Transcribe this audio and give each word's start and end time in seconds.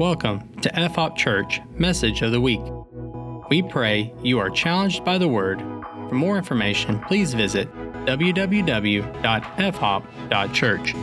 Welcome 0.00 0.48
to 0.62 0.70
FHOP 0.70 1.14
Church 1.14 1.60
Message 1.74 2.22
of 2.22 2.32
the 2.32 2.40
Week. 2.40 2.62
We 3.50 3.62
pray 3.62 4.14
you 4.22 4.38
are 4.38 4.48
challenged 4.48 5.04
by 5.04 5.18
the 5.18 5.28
Word. 5.28 5.60
For 6.08 6.14
more 6.14 6.38
information, 6.38 6.98
please 7.00 7.34
visit 7.34 7.70
www.fhop.church. 8.06 10.94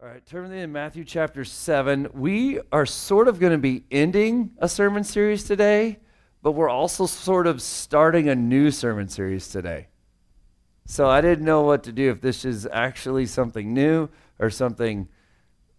All 0.00 0.08
right, 0.08 0.24
turn 0.24 0.52
in 0.52 0.72
Matthew 0.72 1.04
chapter 1.04 1.44
7. 1.44 2.08
We 2.14 2.60
are 2.72 2.86
sort 2.86 3.28
of 3.28 3.38
going 3.38 3.52
to 3.52 3.58
be 3.58 3.84
ending 3.90 4.52
a 4.56 4.70
sermon 4.70 5.04
series 5.04 5.44
today, 5.44 5.98
but 6.42 6.52
we're 6.52 6.68
also 6.68 7.06
sort 7.06 7.46
of 7.46 7.62
starting 7.62 8.28
a 8.28 8.34
new 8.34 8.70
sermon 8.70 9.08
series 9.08 9.48
today. 9.48 9.88
So 10.84 11.08
I 11.08 11.20
didn't 11.20 11.44
know 11.44 11.62
what 11.62 11.84
to 11.84 11.92
do, 11.92 12.10
if 12.10 12.20
this 12.20 12.44
is 12.44 12.66
actually 12.72 13.26
something 13.26 13.72
new 13.72 14.08
or 14.38 14.50
something 14.50 15.08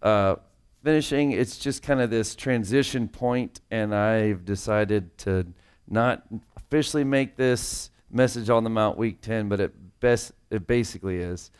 uh, 0.01 0.37
finishing. 0.83 1.31
It's 1.31 1.57
just 1.57 1.83
kind 1.83 1.99
of 1.99 2.09
this 2.09 2.35
transition 2.35 3.07
point, 3.09 3.59
and 3.69 3.93
I've 3.93 4.45
decided 4.45 5.17
to 5.19 5.47
not 5.87 6.23
officially 6.55 7.03
make 7.03 7.35
this 7.35 7.89
message 8.09 8.49
on 8.49 8.63
the 8.63 8.69
Mount 8.69 8.97
week 8.97 9.21
10, 9.21 9.49
but 9.49 9.59
it, 9.59 9.99
best, 9.99 10.31
it 10.49 10.65
basically 10.65 11.17
is. 11.17 11.51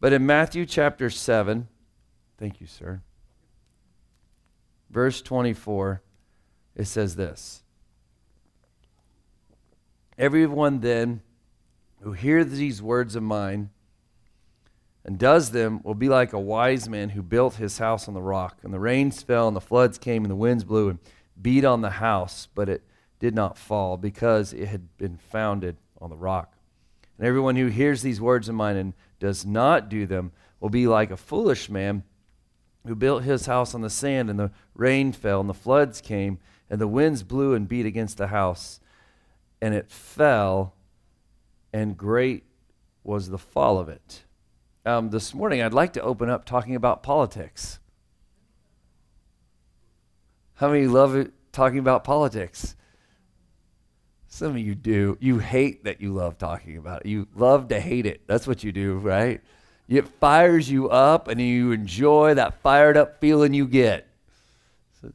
But 0.00 0.12
in 0.12 0.24
Matthew 0.24 0.64
chapter 0.64 1.10
7, 1.10 1.68
Thank 2.38 2.60
you, 2.60 2.66
sir. 2.66 3.02
Verse 4.90 5.22
24, 5.22 6.02
it 6.74 6.84
says 6.84 7.16
this 7.16 7.62
Everyone 10.18 10.80
then 10.80 11.22
who 12.00 12.12
hears 12.12 12.50
these 12.50 12.80
words 12.80 13.16
of 13.16 13.22
mine 13.22 13.70
and 15.04 15.18
does 15.18 15.52
them 15.52 15.80
will 15.84 15.94
be 15.94 16.08
like 16.08 16.32
a 16.32 16.40
wise 16.40 16.88
man 16.88 17.10
who 17.10 17.22
built 17.22 17.54
his 17.54 17.78
house 17.78 18.08
on 18.08 18.14
the 18.14 18.20
rock. 18.20 18.58
And 18.62 18.74
the 18.74 18.80
rains 18.80 19.22
fell, 19.22 19.46
and 19.46 19.56
the 19.56 19.60
floods 19.60 19.98
came, 19.98 20.24
and 20.24 20.30
the 20.30 20.36
winds 20.36 20.64
blew 20.64 20.88
and 20.88 20.98
beat 21.40 21.64
on 21.64 21.80
the 21.80 21.90
house, 21.90 22.48
but 22.54 22.68
it 22.68 22.82
did 23.20 23.34
not 23.34 23.56
fall 23.56 23.96
because 23.96 24.52
it 24.52 24.66
had 24.66 24.96
been 24.98 25.16
founded 25.16 25.76
on 26.00 26.10
the 26.10 26.16
rock. 26.16 26.54
And 27.18 27.26
everyone 27.26 27.56
who 27.56 27.68
hears 27.68 28.02
these 28.02 28.20
words 28.20 28.48
of 28.48 28.56
mine 28.56 28.76
and 28.76 28.94
does 29.20 29.46
not 29.46 29.88
do 29.88 30.06
them 30.06 30.32
will 30.58 30.70
be 30.70 30.88
like 30.88 31.12
a 31.12 31.16
foolish 31.16 31.70
man 31.70 32.02
who 32.86 32.94
built 32.94 33.22
his 33.22 33.46
house 33.46 33.74
on 33.74 33.82
the 33.82 33.90
sand, 33.90 34.28
and 34.28 34.40
the 34.40 34.50
rain 34.74 35.12
fell, 35.12 35.40
and 35.40 35.48
the 35.48 35.54
floods 35.54 36.00
came, 36.00 36.38
and 36.68 36.80
the 36.80 36.88
winds 36.88 37.22
blew 37.22 37.54
and 37.54 37.68
beat 37.68 37.86
against 37.86 38.16
the 38.16 38.28
house, 38.28 38.80
and 39.66 39.74
it 39.74 39.90
fell, 39.90 40.74
and 41.72 41.96
great 41.96 42.44
was 43.02 43.30
the 43.30 43.38
fall 43.38 43.80
of 43.80 43.88
it. 43.88 44.22
Um, 44.84 45.10
this 45.10 45.34
morning, 45.34 45.60
I'd 45.60 45.74
like 45.74 45.92
to 45.94 46.02
open 46.02 46.30
up 46.30 46.44
talking 46.44 46.76
about 46.76 47.02
politics. 47.02 47.80
How 50.54 50.68
many 50.68 50.86
love 50.86 51.16
it, 51.16 51.32
talking 51.50 51.80
about 51.80 52.04
politics? 52.04 52.76
Some 54.28 54.52
of 54.52 54.58
you 54.58 54.76
do. 54.76 55.18
You 55.20 55.40
hate 55.40 55.82
that 55.82 56.00
you 56.00 56.12
love 56.12 56.38
talking 56.38 56.76
about 56.76 57.04
it. 57.04 57.08
You 57.08 57.26
love 57.34 57.66
to 57.70 57.80
hate 57.80 58.06
it. 58.06 58.20
That's 58.28 58.46
what 58.46 58.62
you 58.62 58.70
do, 58.70 58.98
right? 58.98 59.40
It 59.88 60.06
fires 60.06 60.70
you 60.70 60.88
up 60.90 61.26
and 61.26 61.40
you 61.40 61.72
enjoy 61.72 62.34
that 62.34 62.62
fired 62.62 62.96
up 62.96 63.20
feeling 63.20 63.52
you 63.52 63.66
get. 63.66 64.06
So 65.00 65.10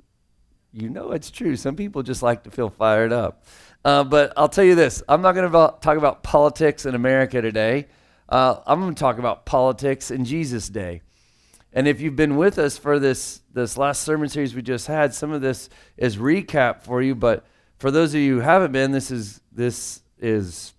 you 0.74 0.90
know 0.90 1.14
it's 1.14 1.32
true. 1.32 1.56
Some 1.56 1.78
people 1.78 2.04
just 2.04 2.22
like 2.22 2.44
to 2.44 2.52
feel 2.52 2.70
fired 2.70 3.14
up. 3.14 3.46
Uh, 3.84 4.04
but 4.04 4.34
I'll 4.38 4.50
tell 4.50 4.64
you 4.64 4.76
this 4.76 5.04
I'm 5.08 5.22
not 5.22 5.34
going 5.34 5.52
to 5.52 5.76
talk 5.82 5.98
about 5.98 6.24
politics 6.24 6.86
in 6.86 6.96
America 6.96 7.42
today. 7.42 7.88
Uh, 8.30 8.62
I'm 8.66 8.80
going 8.80 8.96
to 8.96 9.00
talk 9.00 9.18
about 9.18 9.46
politics 9.46 10.10
in 10.10 10.24
Jesus' 10.24 10.70
day. 10.70 11.02
And 11.74 11.88
if 11.88 12.02
you've 12.02 12.16
been 12.16 12.38
with 12.38 12.58
us 12.60 12.78
for 12.78 13.00
this, 13.00 13.42
this 13.54 13.78
last 13.78 14.04
sermon 14.04 14.30
series 14.30 14.54
we 14.54 14.62
just 14.62 14.88
had, 14.88 15.14
some 15.14 15.32
of 15.32 15.42
this 15.42 15.70
is 15.98 16.18
recap 16.18 16.84
for 16.84 17.02
you. 17.02 17.16
But 17.16 17.46
for 17.78 17.92
those 17.92 18.14
of 18.14 18.20
you 18.20 18.36
who 18.36 18.42
haven't 18.42 18.72
been, 18.72 18.92
this 18.92 19.10
is, 19.10 19.42
this 19.52 20.02
is 20.20 20.74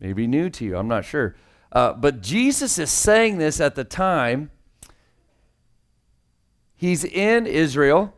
maybe 0.00 0.26
new 0.26 0.48
to 0.50 0.64
you. 0.64 0.76
I'm 0.76 0.88
not 0.88 1.04
sure. 1.04 1.36
Uh, 1.72 1.92
but 1.92 2.22
Jesus 2.22 2.78
is 2.78 2.90
saying 2.90 3.38
this 3.38 3.60
at 3.60 3.74
the 3.74 3.84
time. 3.84 4.50
He's 6.76 7.04
in 7.04 7.46
Israel. 7.46 8.14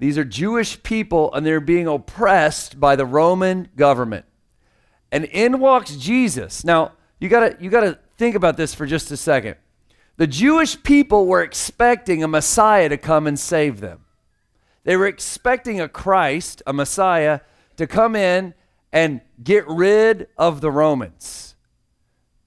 These 0.00 0.16
are 0.16 0.24
Jewish 0.24 0.82
people, 0.82 1.32
and 1.34 1.44
they're 1.44 1.60
being 1.60 1.86
oppressed 1.86 2.80
by 2.80 2.96
the 2.96 3.04
Roman 3.04 3.68
government. 3.76 4.24
And 5.12 5.26
in 5.26 5.60
walks 5.60 5.94
Jesus. 5.94 6.64
Now, 6.64 6.92
you 7.20 7.28
gotta 7.28 7.56
you 7.60 7.68
gotta 7.68 7.98
think 8.16 8.34
about 8.34 8.56
this 8.56 8.74
for 8.74 8.86
just 8.86 9.10
a 9.10 9.16
second. 9.16 9.56
The 10.16 10.26
Jewish 10.26 10.82
people 10.82 11.26
were 11.26 11.42
expecting 11.42 12.24
a 12.24 12.28
Messiah 12.28 12.88
to 12.88 12.96
come 12.96 13.26
and 13.26 13.38
save 13.38 13.80
them. 13.80 14.06
They 14.84 14.96
were 14.96 15.06
expecting 15.06 15.82
a 15.82 15.88
Christ, 15.88 16.62
a 16.66 16.72
Messiah, 16.72 17.40
to 17.76 17.86
come 17.86 18.16
in 18.16 18.54
and 18.92 19.20
get 19.42 19.68
rid 19.68 20.28
of 20.38 20.62
the 20.62 20.70
Romans. 20.70 21.56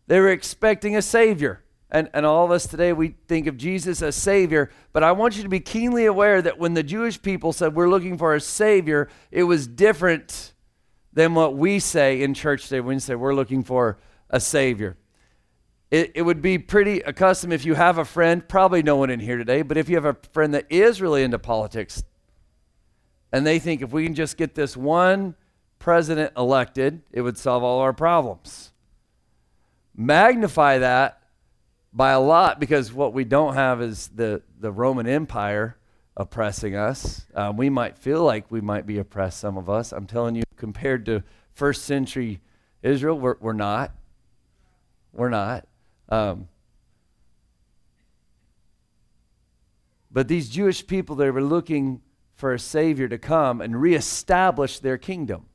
They 0.07 0.19
were 0.19 0.29
expecting 0.29 0.95
a 0.95 1.03
Savior. 1.03 1.62
And, 1.93 2.09
and 2.13 2.25
all 2.25 2.43
of 2.43 2.49
us 2.49 2.65
today, 2.65 2.91
we 2.91 3.15
think 3.27 3.45
of 3.45 3.55
Jesus 3.55 4.01
as 4.01 4.15
Savior. 4.15 4.71
But 4.91 5.03
I 5.03 5.11
want 5.11 5.37
you 5.37 5.43
to 5.43 5.49
be 5.49 5.59
keenly 5.59 6.05
aware 6.05 6.41
that 6.41 6.57
when 6.57 6.73
the 6.73 6.81
Jewish 6.81 7.21
people 7.21 7.53
said 7.53 7.75
we're 7.75 7.89
looking 7.89 8.17
for 8.17 8.33
a 8.33 8.41
Savior, 8.41 9.09
it 9.29 9.43
was 9.43 9.67
different 9.67 10.53
than 11.13 11.35
what 11.35 11.55
we 11.55 11.77
say 11.77 12.23
in 12.23 12.33
church 12.33 12.63
today 12.63 12.79
when 12.79 12.95
we 12.95 12.99
say 12.99 13.13
we're 13.13 13.35
looking 13.35 13.63
for 13.63 13.99
a 14.31 14.39
Savior. 14.39 14.97
It, 15.91 16.13
it 16.15 16.23
would 16.23 16.41
be 16.41 16.57
pretty 16.57 17.01
accustomed 17.01 17.53
if 17.53 17.63
you 17.63 17.75
have 17.75 17.99
a 17.99 18.05
friend, 18.05 18.47
probably 18.49 18.81
no 18.81 18.95
one 18.95 19.11
in 19.11 19.19
here 19.19 19.37
today, 19.37 19.61
but 19.61 19.77
if 19.77 19.87
you 19.87 19.95
have 19.95 20.05
a 20.05 20.17
friend 20.31 20.55
that 20.55 20.65
is 20.71 20.99
really 20.99 21.21
into 21.21 21.37
politics 21.37 22.03
and 23.31 23.45
they 23.45 23.59
think 23.59 23.83
if 23.83 23.91
we 23.91 24.03
can 24.03 24.15
just 24.15 24.35
get 24.35 24.55
this 24.55 24.75
one 24.75 25.35
president 25.77 26.33
elected, 26.35 27.03
it 27.11 27.21
would 27.21 27.37
solve 27.37 27.61
all 27.61 27.79
our 27.79 27.93
problems 27.93 28.71
magnify 29.95 30.79
that 30.79 31.22
by 31.93 32.11
a 32.11 32.19
lot 32.19 32.59
because 32.59 32.91
what 32.91 33.13
we 33.13 33.23
don't 33.23 33.53
have 33.53 33.81
is 33.81 34.09
the, 34.09 34.41
the 34.59 34.71
Roman 34.71 35.07
Empire 35.07 35.77
oppressing 36.17 36.75
us. 36.75 37.25
Um, 37.35 37.57
we 37.57 37.69
might 37.69 37.97
feel 37.97 38.23
like 38.23 38.49
we 38.49 38.61
might 38.61 38.85
be 38.85 38.97
oppressed, 38.97 39.39
some 39.39 39.57
of 39.57 39.69
us. 39.69 39.91
I'm 39.91 40.07
telling 40.07 40.35
you, 40.35 40.43
compared 40.57 41.05
to 41.05 41.23
first 41.51 41.83
century 41.83 42.41
Israel, 42.81 43.19
we're, 43.19 43.35
we're 43.39 43.53
not. 43.53 43.91
We're 45.13 45.29
not. 45.29 45.67
Um, 46.09 46.47
but 50.11 50.27
these 50.27 50.49
Jewish 50.49 50.85
people, 50.85 51.15
they 51.15 51.31
were 51.31 51.43
looking 51.43 52.01
for 52.33 52.53
a 52.53 52.59
Savior 52.59 53.07
to 53.07 53.17
come 53.17 53.61
and 53.61 53.79
reestablish 53.79 54.79
their 54.79 54.97
kingdom. 54.97 55.45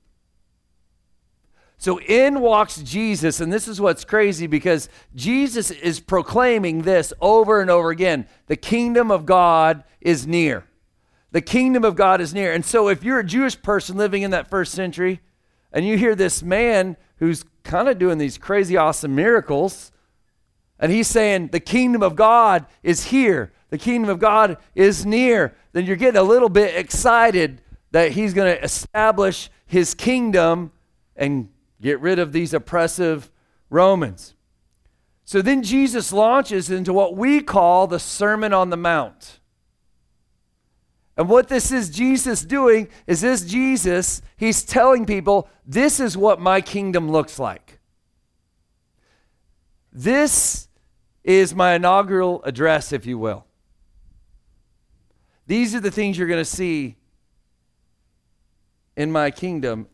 So 1.80 2.00
in 2.00 2.40
walks 2.40 2.82
Jesus, 2.82 3.40
and 3.40 3.52
this 3.52 3.68
is 3.68 3.80
what's 3.80 4.04
crazy 4.04 4.48
because 4.48 4.88
Jesus 5.14 5.70
is 5.70 6.00
proclaiming 6.00 6.82
this 6.82 7.12
over 7.20 7.60
and 7.60 7.70
over 7.70 7.90
again 7.90 8.26
the 8.46 8.56
kingdom 8.56 9.12
of 9.12 9.24
God 9.24 9.84
is 10.00 10.26
near. 10.26 10.64
The 11.30 11.40
kingdom 11.40 11.84
of 11.84 11.94
God 11.94 12.20
is 12.20 12.34
near. 12.34 12.52
And 12.52 12.64
so 12.64 12.88
if 12.88 13.04
you're 13.04 13.20
a 13.20 13.24
Jewish 13.24 13.60
person 13.62 13.96
living 13.96 14.22
in 14.22 14.32
that 14.32 14.50
first 14.50 14.72
century 14.72 15.20
and 15.72 15.86
you 15.86 15.96
hear 15.96 16.16
this 16.16 16.42
man 16.42 16.96
who's 17.18 17.44
kind 17.62 17.88
of 17.88 17.98
doing 17.98 18.18
these 18.18 18.38
crazy, 18.38 18.76
awesome 18.76 19.14
miracles, 19.14 19.92
and 20.80 20.90
he's 20.90 21.06
saying, 21.06 21.48
The 21.48 21.60
kingdom 21.60 22.02
of 22.02 22.16
God 22.16 22.66
is 22.82 23.04
here, 23.04 23.52
the 23.70 23.78
kingdom 23.78 24.10
of 24.10 24.18
God 24.18 24.56
is 24.74 25.06
near, 25.06 25.54
then 25.72 25.84
you're 25.84 25.96
getting 25.96 26.18
a 26.18 26.24
little 26.24 26.48
bit 26.48 26.74
excited 26.74 27.60
that 27.92 28.12
he's 28.12 28.34
going 28.34 28.52
to 28.52 28.64
establish 28.64 29.48
his 29.66 29.94
kingdom 29.94 30.72
and 31.14 31.50
Get 31.80 32.00
rid 32.00 32.18
of 32.18 32.32
these 32.32 32.52
oppressive 32.52 33.30
Romans. 33.70 34.34
So 35.24 35.42
then 35.42 35.62
Jesus 35.62 36.12
launches 36.12 36.70
into 36.70 36.92
what 36.92 37.16
we 37.16 37.42
call 37.42 37.86
the 37.86 37.98
Sermon 37.98 38.52
on 38.52 38.70
the 38.70 38.76
Mount. 38.76 39.40
And 41.16 41.28
what 41.28 41.48
this 41.48 41.72
is 41.72 41.90
Jesus 41.90 42.42
doing 42.42 42.88
is 43.06 43.20
this 43.20 43.44
Jesus, 43.44 44.22
he's 44.36 44.64
telling 44.64 45.04
people, 45.04 45.48
this 45.66 46.00
is 46.00 46.16
what 46.16 46.40
my 46.40 46.60
kingdom 46.60 47.10
looks 47.10 47.38
like. 47.38 47.80
This 49.92 50.68
is 51.24 51.54
my 51.54 51.74
inaugural 51.74 52.42
address, 52.44 52.92
if 52.92 53.04
you 53.04 53.18
will. 53.18 53.44
These 55.46 55.74
are 55.74 55.80
the 55.80 55.90
things 55.90 56.16
you're 56.16 56.28
going 56.28 56.40
to 56.40 56.44
see 56.44 56.96
in 58.96 59.10
my 59.10 59.30
kingdom 59.30 59.88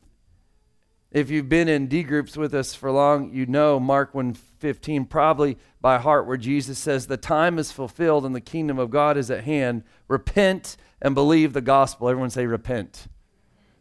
if 1.14 1.30
you've 1.30 1.48
been 1.48 1.68
in 1.68 1.86
D 1.86 2.02
groups 2.02 2.36
with 2.36 2.54
us 2.54 2.74
for 2.74 2.90
long, 2.90 3.32
you 3.32 3.46
know 3.46 3.80
Mark 3.80 4.12
1:15 4.12 5.08
probably 5.08 5.56
by 5.80 5.96
heart 5.96 6.26
where 6.26 6.36
Jesus 6.36 6.78
says 6.78 7.06
the 7.06 7.16
time 7.16 7.58
is 7.58 7.72
fulfilled 7.72 8.26
and 8.26 8.34
the 8.34 8.40
kingdom 8.42 8.78
of 8.78 8.90
God 8.90 9.16
is 9.16 9.30
at 9.30 9.44
hand. 9.44 9.84
Repent 10.08 10.76
and 11.00 11.14
believe 11.14 11.54
the 11.54 11.62
gospel. 11.62 12.10
Everyone 12.10 12.28
say 12.28 12.44
repent. 12.44 13.06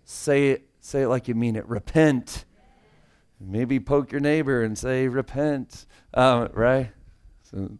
Say 0.06 0.51
it 0.51 0.69
Say 0.85 1.03
it 1.03 1.07
like 1.07 1.30
you 1.30 1.33
mean 1.33 1.56
it. 1.56 1.65
Repent. 1.69 2.44
Maybe 3.39 3.79
poke 3.79 4.12
your 4.12 4.19
neighbor 4.19 4.62
and 4.62 4.77
say, 4.77 5.07
repent. 5.07 5.86
Um, 6.13 6.50
right? 6.51 6.91
So 7.44 7.77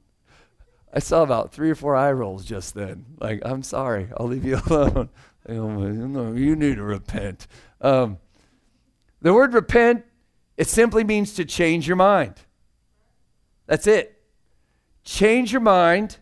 I 0.94 1.00
saw 1.00 1.22
about 1.22 1.52
three 1.52 1.70
or 1.70 1.76
four 1.76 1.98
eye 1.98 2.14
rolls 2.14 2.46
just 2.46 2.76
then. 2.76 3.06
Like, 3.20 3.42
I'm 3.44 3.62
sorry. 3.62 4.08
I'll 4.16 4.28
leave 4.28 4.46
you 4.46 4.58
alone. 4.70 5.10
you 5.50 6.56
need 6.56 6.78
to 6.78 6.84
repent. 6.84 7.46
Um, 7.82 8.20
the 9.24 9.34
word 9.34 9.54
repent, 9.54 10.06
it 10.58 10.68
simply 10.68 11.04
means 11.04 11.34
to 11.34 11.46
change 11.46 11.88
your 11.88 11.96
mind. 11.96 12.36
That's 13.66 13.88
it. 13.88 14.22
Change 15.04 15.52
your 15.52 15.62
mind 15.62 16.18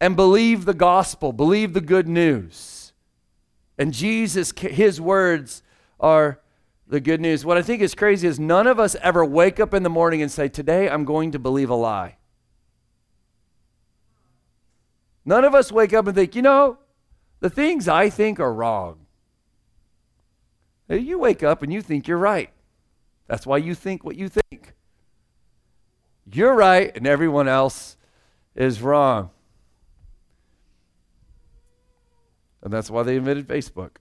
and 0.00 0.16
believe 0.16 0.64
the 0.64 0.74
gospel, 0.74 1.32
believe 1.32 1.74
the 1.74 1.80
good 1.80 2.08
news. 2.08 2.92
And 3.78 3.92
Jesus, 3.92 4.52
his 4.58 5.00
words 5.00 5.62
are 6.00 6.40
the 6.86 7.00
good 7.00 7.20
news. 7.20 7.44
What 7.44 7.58
I 7.58 7.62
think 7.62 7.82
is 7.82 7.94
crazy 7.94 8.26
is 8.26 8.40
none 8.40 8.66
of 8.66 8.80
us 8.80 8.96
ever 9.02 9.24
wake 9.24 9.60
up 9.60 9.74
in 9.74 9.82
the 9.82 9.90
morning 9.90 10.22
and 10.22 10.30
say, 10.30 10.48
Today 10.48 10.88
I'm 10.88 11.04
going 11.04 11.32
to 11.32 11.38
believe 11.38 11.70
a 11.70 11.74
lie. 11.74 12.16
None 15.24 15.44
of 15.44 15.54
us 15.54 15.70
wake 15.70 15.92
up 15.92 16.06
and 16.06 16.16
think, 16.16 16.34
you 16.34 16.42
know, 16.42 16.78
the 17.40 17.50
things 17.50 17.88
I 17.88 18.08
think 18.08 18.40
are 18.40 18.52
wrong. 18.52 19.06
You 20.98 21.18
wake 21.18 21.42
up 21.42 21.62
and 21.62 21.72
you 21.72 21.82
think 21.82 22.08
you're 22.08 22.18
right. 22.18 22.50
That's 23.28 23.46
why 23.46 23.58
you 23.58 23.74
think 23.74 24.04
what 24.04 24.16
you 24.16 24.28
think. 24.28 24.74
You're 26.32 26.54
right 26.54 26.90
and 26.96 27.06
everyone 27.06 27.46
else 27.46 27.96
is 28.56 28.82
wrong. 28.82 29.30
And 32.62 32.72
that's 32.72 32.90
why 32.90 33.04
they 33.04 33.16
invented 33.16 33.46
Facebook. 33.46 33.96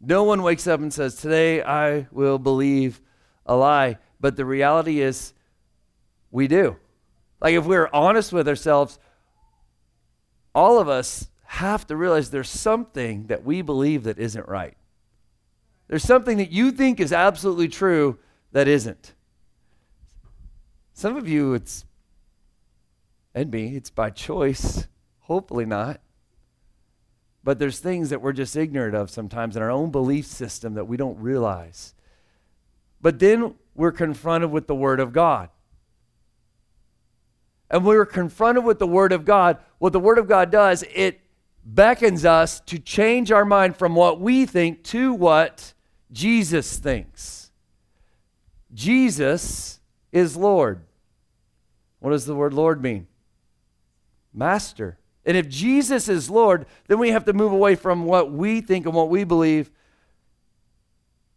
No 0.00 0.24
one 0.24 0.42
wakes 0.42 0.66
up 0.66 0.80
and 0.80 0.92
says, 0.92 1.16
Today 1.16 1.62
I 1.62 2.06
will 2.10 2.38
believe 2.38 3.02
a 3.44 3.56
lie. 3.56 3.98
But 4.20 4.36
the 4.36 4.44
reality 4.44 5.00
is, 5.00 5.34
we 6.30 6.46
do. 6.46 6.76
Like, 7.40 7.54
if 7.54 7.64
we're 7.64 7.90
honest 7.92 8.32
with 8.32 8.46
ourselves, 8.46 8.98
all 10.54 10.78
of 10.78 10.88
us 10.88 11.29
have 11.50 11.84
to 11.84 11.96
realize 11.96 12.30
there's 12.30 12.48
something 12.48 13.26
that 13.26 13.44
we 13.44 13.60
believe 13.60 14.04
that 14.04 14.20
isn't 14.20 14.48
right. 14.48 14.76
There's 15.88 16.04
something 16.04 16.36
that 16.36 16.52
you 16.52 16.70
think 16.70 17.00
is 17.00 17.12
absolutely 17.12 17.66
true 17.66 18.20
that 18.52 18.68
isn't. 18.68 19.14
Some 20.92 21.16
of 21.16 21.26
you, 21.26 21.54
it's, 21.54 21.84
and 23.34 23.50
me, 23.50 23.74
it's 23.74 23.90
by 23.90 24.10
choice. 24.10 24.86
Hopefully 25.22 25.64
not. 25.64 26.00
But 27.42 27.58
there's 27.58 27.80
things 27.80 28.10
that 28.10 28.22
we're 28.22 28.32
just 28.32 28.56
ignorant 28.56 28.94
of 28.94 29.10
sometimes 29.10 29.56
in 29.56 29.62
our 29.62 29.72
own 29.72 29.90
belief 29.90 30.26
system 30.26 30.74
that 30.74 30.84
we 30.84 30.96
don't 30.96 31.18
realize. 31.18 31.94
But 33.00 33.18
then 33.18 33.56
we're 33.74 33.90
confronted 33.90 34.52
with 34.52 34.68
the 34.68 34.74
Word 34.76 35.00
of 35.00 35.12
God. 35.12 35.48
And 37.68 37.84
we're 37.84 38.06
confronted 38.06 38.64
with 38.64 38.78
the 38.78 38.86
Word 38.86 39.10
of 39.10 39.24
God. 39.24 39.58
What 39.78 39.92
the 39.92 39.98
Word 39.98 40.18
of 40.18 40.28
God 40.28 40.52
does, 40.52 40.84
it 40.94 41.20
beckons 41.64 42.24
us 42.24 42.60
to 42.60 42.78
change 42.78 43.30
our 43.30 43.44
mind 43.44 43.76
from 43.76 43.94
what 43.94 44.20
we 44.20 44.46
think 44.46 44.82
to 44.84 45.12
what 45.12 45.74
Jesus 46.12 46.78
thinks. 46.78 47.50
Jesus 48.72 49.80
is 50.12 50.36
Lord. 50.36 50.80
What 51.98 52.10
does 52.10 52.24
the 52.24 52.34
word 52.34 52.54
Lord 52.54 52.82
mean? 52.82 53.06
Master. 54.32 54.98
And 55.24 55.36
if 55.36 55.48
Jesus 55.48 56.08
is 56.08 56.30
Lord, 56.30 56.66
then 56.88 56.98
we 56.98 57.10
have 57.10 57.24
to 57.26 57.32
move 57.32 57.52
away 57.52 57.74
from 57.74 58.04
what 58.04 58.32
we 58.32 58.60
think 58.60 58.86
and 58.86 58.94
what 58.94 59.10
we 59.10 59.24
believe 59.24 59.70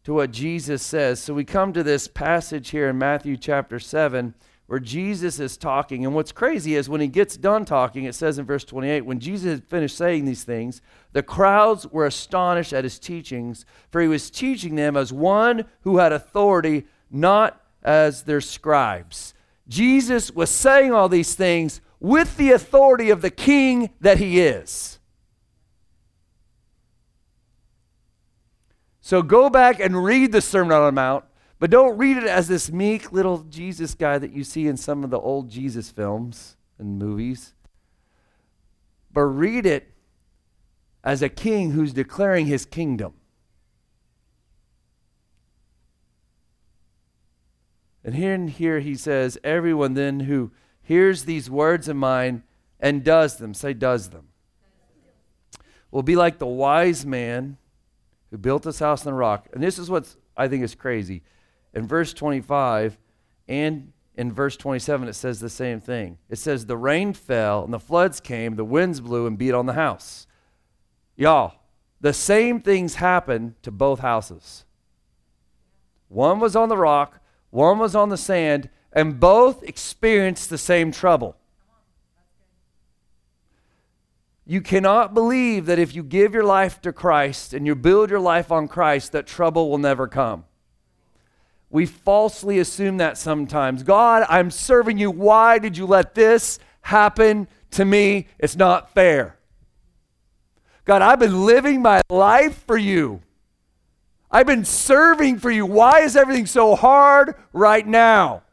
to 0.05 0.13
what 0.13 0.31
Jesus 0.31 0.81
says. 0.81 1.21
So 1.21 1.33
we 1.33 1.43
come 1.43 1.73
to 1.73 1.83
this 1.83 2.07
passage 2.07 2.69
here 2.69 2.89
in 2.89 2.97
Matthew 2.97 3.37
chapter 3.37 3.79
7 3.79 4.33
where 4.73 4.79
Jesus 4.79 5.39
is 5.39 5.55
talking. 5.55 6.03
And 6.03 6.15
what's 6.15 6.31
crazy 6.31 6.73
is 6.73 6.89
when 6.89 6.99
he 6.99 7.07
gets 7.07 7.37
done 7.37 7.63
talking, 7.63 8.05
it 8.05 8.15
says 8.15 8.39
in 8.39 8.45
verse 8.47 8.63
28 8.63 9.01
when 9.01 9.19
Jesus 9.19 9.51
had 9.51 9.63
finished 9.65 9.95
saying 9.95 10.25
these 10.25 10.43
things, 10.43 10.81
the 11.11 11.21
crowds 11.21 11.85
were 11.85 12.07
astonished 12.07 12.73
at 12.73 12.83
his 12.83 12.97
teachings, 12.97 13.67
for 13.91 14.01
he 14.01 14.07
was 14.07 14.31
teaching 14.31 14.73
them 14.73 14.97
as 14.97 15.13
one 15.13 15.65
who 15.81 15.99
had 15.99 16.11
authority, 16.11 16.87
not 17.11 17.61
as 17.83 18.23
their 18.23 18.41
scribes. 18.41 19.35
Jesus 19.67 20.31
was 20.31 20.49
saying 20.49 20.91
all 20.91 21.07
these 21.07 21.35
things 21.35 21.79
with 21.99 22.35
the 22.37 22.51
authority 22.51 23.11
of 23.11 23.21
the 23.21 23.29
king 23.29 23.91
that 24.01 24.17
he 24.17 24.39
is. 24.39 24.97
So 29.01 29.21
go 29.21 29.51
back 29.51 29.79
and 29.79 30.03
read 30.03 30.31
the 30.31 30.41
Sermon 30.41 30.75
on 30.75 30.85
the 30.87 30.91
Mount, 30.91 31.25
but 31.63 31.69
don't 31.69 31.97
read 31.97 32.17
it 32.17 32.25
as 32.25 32.49
this 32.49 32.69
meek 32.73 33.13
little 33.13 33.37
Jesus 33.43 33.95
guy 33.95 34.17
that 34.17 34.33
you 34.33 34.43
see 34.43 34.67
in 34.67 34.75
some 34.75 35.01
of 35.01 35.11
the 35.11 35.17
old 35.17 35.49
Jesus 35.49 35.89
films 35.89 36.57
and 36.77 36.99
movies. 36.99 37.53
But 39.13 39.21
read 39.21 39.65
it 39.65 39.93
as 41.05 41.21
a 41.21 41.29
king 41.29 41.71
who's 41.71 41.93
declaring 41.93 42.47
his 42.47 42.65
kingdom. 42.65 43.13
And 48.03 48.15
here 48.15 48.33
and 48.33 48.49
here 48.49 48.81
he 48.81 48.95
says, 48.95 49.37
Everyone 49.41 49.93
then 49.93 50.19
who 50.19 50.51
hears 50.81 51.23
these 51.23 51.49
words 51.49 51.87
of 51.87 51.95
mine 51.95 52.43
and 52.77 53.05
does 53.05 53.37
them, 53.37 53.53
say, 53.53 53.73
does 53.73 54.09
them, 54.09 54.27
will 55.91 56.03
be 56.03 56.17
like 56.17 56.39
the 56.39 56.45
wise 56.45 57.05
man 57.05 57.55
who 58.31 58.37
built 58.37 58.65
his 58.65 58.79
house 58.79 59.07
on 59.07 59.13
the 59.13 59.17
rock. 59.17 59.47
And 59.53 59.63
this 59.63 59.79
is 59.79 59.89
what 59.89 60.13
I 60.35 60.49
think 60.49 60.61
is 60.61 60.75
crazy. 60.75 61.23
In 61.73 61.87
verse 61.87 62.13
25 62.13 62.97
and 63.47 63.91
in 64.15 64.31
verse 64.31 64.55
27, 64.57 65.07
it 65.07 65.13
says 65.13 65.39
the 65.39 65.49
same 65.49 65.81
thing. 65.81 66.19
It 66.29 66.37
says, 66.37 66.65
The 66.65 66.77
rain 66.77 67.13
fell 67.13 67.63
and 67.63 67.73
the 67.73 67.79
floods 67.79 68.19
came, 68.19 68.55
the 68.55 68.63
winds 68.63 68.99
blew 68.99 69.25
and 69.25 69.37
beat 69.37 69.53
on 69.53 69.65
the 69.65 69.73
house. 69.73 70.27
Y'all, 71.15 71.55
the 71.99 72.13
same 72.13 72.59
things 72.61 72.95
happened 72.95 73.55
to 73.63 73.71
both 73.71 73.99
houses. 73.99 74.65
One 76.09 76.39
was 76.39 76.55
on 76.55 76.69
the 76.69 76.77
rock, 76.77 77.19
one 77.49 77.79
was 77.79 77.95
on 77.95 78.09
the 78.09 78.17
sand, 78.17 78.69
and 78.91 79.19
both 79.19 79.63
experienced 79.63 80.49
the 80.49 80.57
same 80.57 80.91
trouble. 80.91 81.35
You 84.45 84.61
cannot 84.61 85.13
believe 85.13 85.65
that 85.67 85.79
if 85.79 85.95
you 85.95 86.03
give 86.03 86.33
your 86.33 86.43
life 86.43 86.81
to 86.81 86.91
Christ 86.91 87.53
and 87.53 87.65
you 87.65 87.75
build 87.75 88.09
your 88.09 88.19
life 88.19 88.51
on 88.51 88.67
Christ, 88.67 89.13
that 89.13 89.25
trouble 89.25 89.69
will 89.69 89.77
never 89.77 90.07
come. 90.07 90.45
We 91.73 91.87
falsely 91.87 92.59
assume 92.59 92.97
that 92.97 93.17
sometimes. 93.17 93.81
God, 93.81 94.27
I'm 94.29 94.51
serving 94.51 94.99
you. 94.99 95.09
Why 95.09 95.57
did 95.57 95.75
you 95.75 95.87
let 95.87 96.13
this 96.13 96.59
happen 96.81 97.47
to 97.71 97.83
me? 97.83 98.27
It's 98.37 98.55
not 98.55 98.93
fair. 98.93 99.39
God, 100.85 101.01
I've 101.01 101.17
been 101.17 101.47
living 101.47 101.81
my 101.81 102.01
life 102.11 102.63
for 102.67 102.77
you. 102.77 103.23
I've 104.29 104.45
been 104.45 104.65
serving 104.65 105.39
for 105.39 105.49
you. 105.49 105.65
Why 105.65 106.01
is 106.01 106.15
everything 106.15 106.45
so 106.45 106.75
hard 106.75 107.33
right 107.53 107.87
now? 107.87 108.43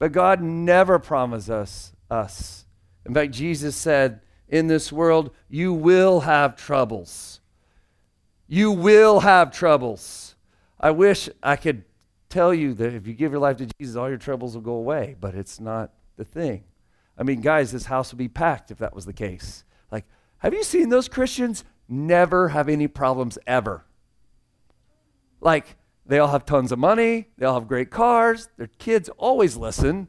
But 0.00 0.10
God 0.10 0.42
never 0.42 0.98
promised 0.98 1.48
us 1.48 1.92
us. 2.10 2.66
In 3.06 3.14
fact, 3.14 3.30
Jesus 3.30 3.76
said, 3.76 4.20
in 4.48 4.66
this 4.66 4.90
world 4.90 5.30
you 5.48 5.72
will 5.72 6.20
have 6.20 6.56
troubles. 6.56 7.38
You 8.54 8.70
will 8.70 9.18
have 9.18 9.50
troubles. 9.50 10.36
I 10.78 10.92
wish 10.92 11.28
I 11.42 11.56
could 11.56 11.82
tell 12.28 12.54
you 12.54 12.72
that 12.74 12.94
if 12.94 13.04
you 13.04 13.12
give 13.12 13.32
your 13.32 13.40
life 13.40 13.56
to 13.56 13.66
Jesus, 13.80 13.96
all 13.96 14.08
your 14.08 14.16
troubles 14.16 14.54
will 14.54 14.62
go 14.62 14.74
away, 14.74 15.16
but 15.18 15.34
it's 15.34 15.58
not 15.58 15.90
the 16.16 16.24
thing. 16.24 16.62
I 17.18 17.24
mean, 17.24 17.40
guys, 17.40 17.72
this 17.72 17.86
house 17.86 18.12
would 18.12 18.18
be 18.18 18.28
packed 18.28 18.70
if 18.70 18.78
that 18.78 18.94
was 18.94 19.06
the 19.06 19.12
case. 19.12 19.64
Like, 19.90 20.04
have 20.38 20.54
you 20.54 20.62
seen 20.62 20.88
those 20.88 21.08
Christians? 21.08 21.64
never 21.88 22.50
have 22.50 22.68
any 22.68 22.86
problems 22.86 23.38
ever. 23.44 23.84
Like, 25.40 25.76
they 26.06 26.20
all 26.20 26.28
have 26.28 26.46
tons 26.46 26.70
of 26.70 26.78
money, 26.78 27.30
they 27.36 27.46
all 27.46 27.54
have 27.58 27.66
great 27.66 27.90
cars, 27.90 28.48
their 28.56 28.68
kids 28.78 29.08
always 29.18 29.56
listen. 29.56 30.06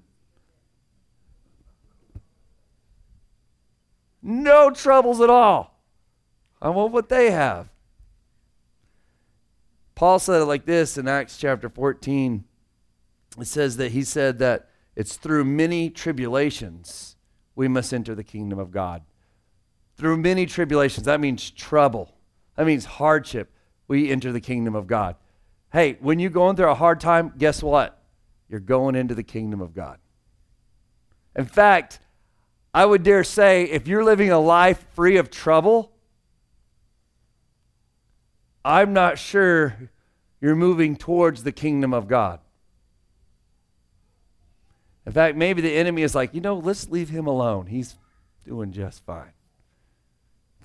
No 4.21 4.69
troubles 4.69 5.19
at 5.19 5.31
all. 5.31 5.79
I 6.61 6.69
want 6.69 6.93
what 6.93 7.09
they 7.09 7.31
have. 7.31 7.69
Paul 9.95 10.19
said 10.19 10.41
it 10.41 10.45
like 10.45 10.65
this 10.65 10.97
in 10.97 11.07
Acts 11.07 11.37
chapter 11.37 11.69
14. 11.69 12.43
It 13.39 13.47
says 13.47 13.77
that 13.77 13.91
he 13.91 14.03
said 14.03 14.39
that 14.39 14.69
it's 14.95 15.15
through 15.15 15.45
many 15.45 15.89
tribulations 15.89 17.15
we 17.55 17.67
must 17.67 17.93
enter 17.93 18.13
the 18.13 18.23
kingdom 18.23 18.59
of 18.59 18.71
God 18.71 19.03
through 19.97 20.17
many 20.17 20.45
tribulations. 20.45 21.05
That 21.05 21.19
means 21.19 21.49
trouble, 21.49 22.13
that 22.55 22.65
means 22.65 22.85
hardship. 22.85 23.51
We 23.87 24.09
enter 24.09 24.31
the 24.31 24.41
kingdom 24.41 24.75
of 24.75 24.87
God. 24.87 25.15
Hey, 25.71 25.97
when 25.99 26.17
you're 26.17 26.31
going 26.31 26.55
through 26.55 26.71
a 26.71 26.75
hard 26.75 26.99
time, 26.99 27.33
guess 27.37 27.61
what? 27.61 28.01
You're 28.49 28.59
going 28.59 28.95
into 28.95 29.13
the 29.13 29.23
kingdom 29.23 29.61
of 29.61 29.75
God. 29.75 29.99
In 31.35 31.45
fact, 31.45 31.99
I 32.73 32.85
would 32.85 33.03
dare 33.03 33.23
say 33.23 33.65
if 33.65 33.87
you're 33.87 34.03
living 34.03 34.31
a 34.31 34.39
life 34.39 34.85
free 34.95 35.17
of 35.17 35.29
trouble, 35.29 35.91
I'm 38.65 38.93
not 38.93 39.19
sure 39.19 39.77
you're 40.41 40.55
moving 40.55 40.95
towards 40.95 41.43
the 41.43 41.51
kingdom 41.51 41.93
of 41.93 42.07
God. 42.07 42.39
In 45.05 45.11
fact, 45.11 45.37
maybe 45.37 45.61
the 45.61 45.75
enemy 45.75 46.01
is 46.01 46.15
like, 46.15 46.33
you 46.33 46.41
know, 46.41 46.57
let's 46.57 46.89
leave 46.89 47.09
him 47.09 47.27
alone. 47.27 47.67
He's 47.67 47.95
doing 48.43 48.71
just 48.71 49.05
fine. 49.05 49.33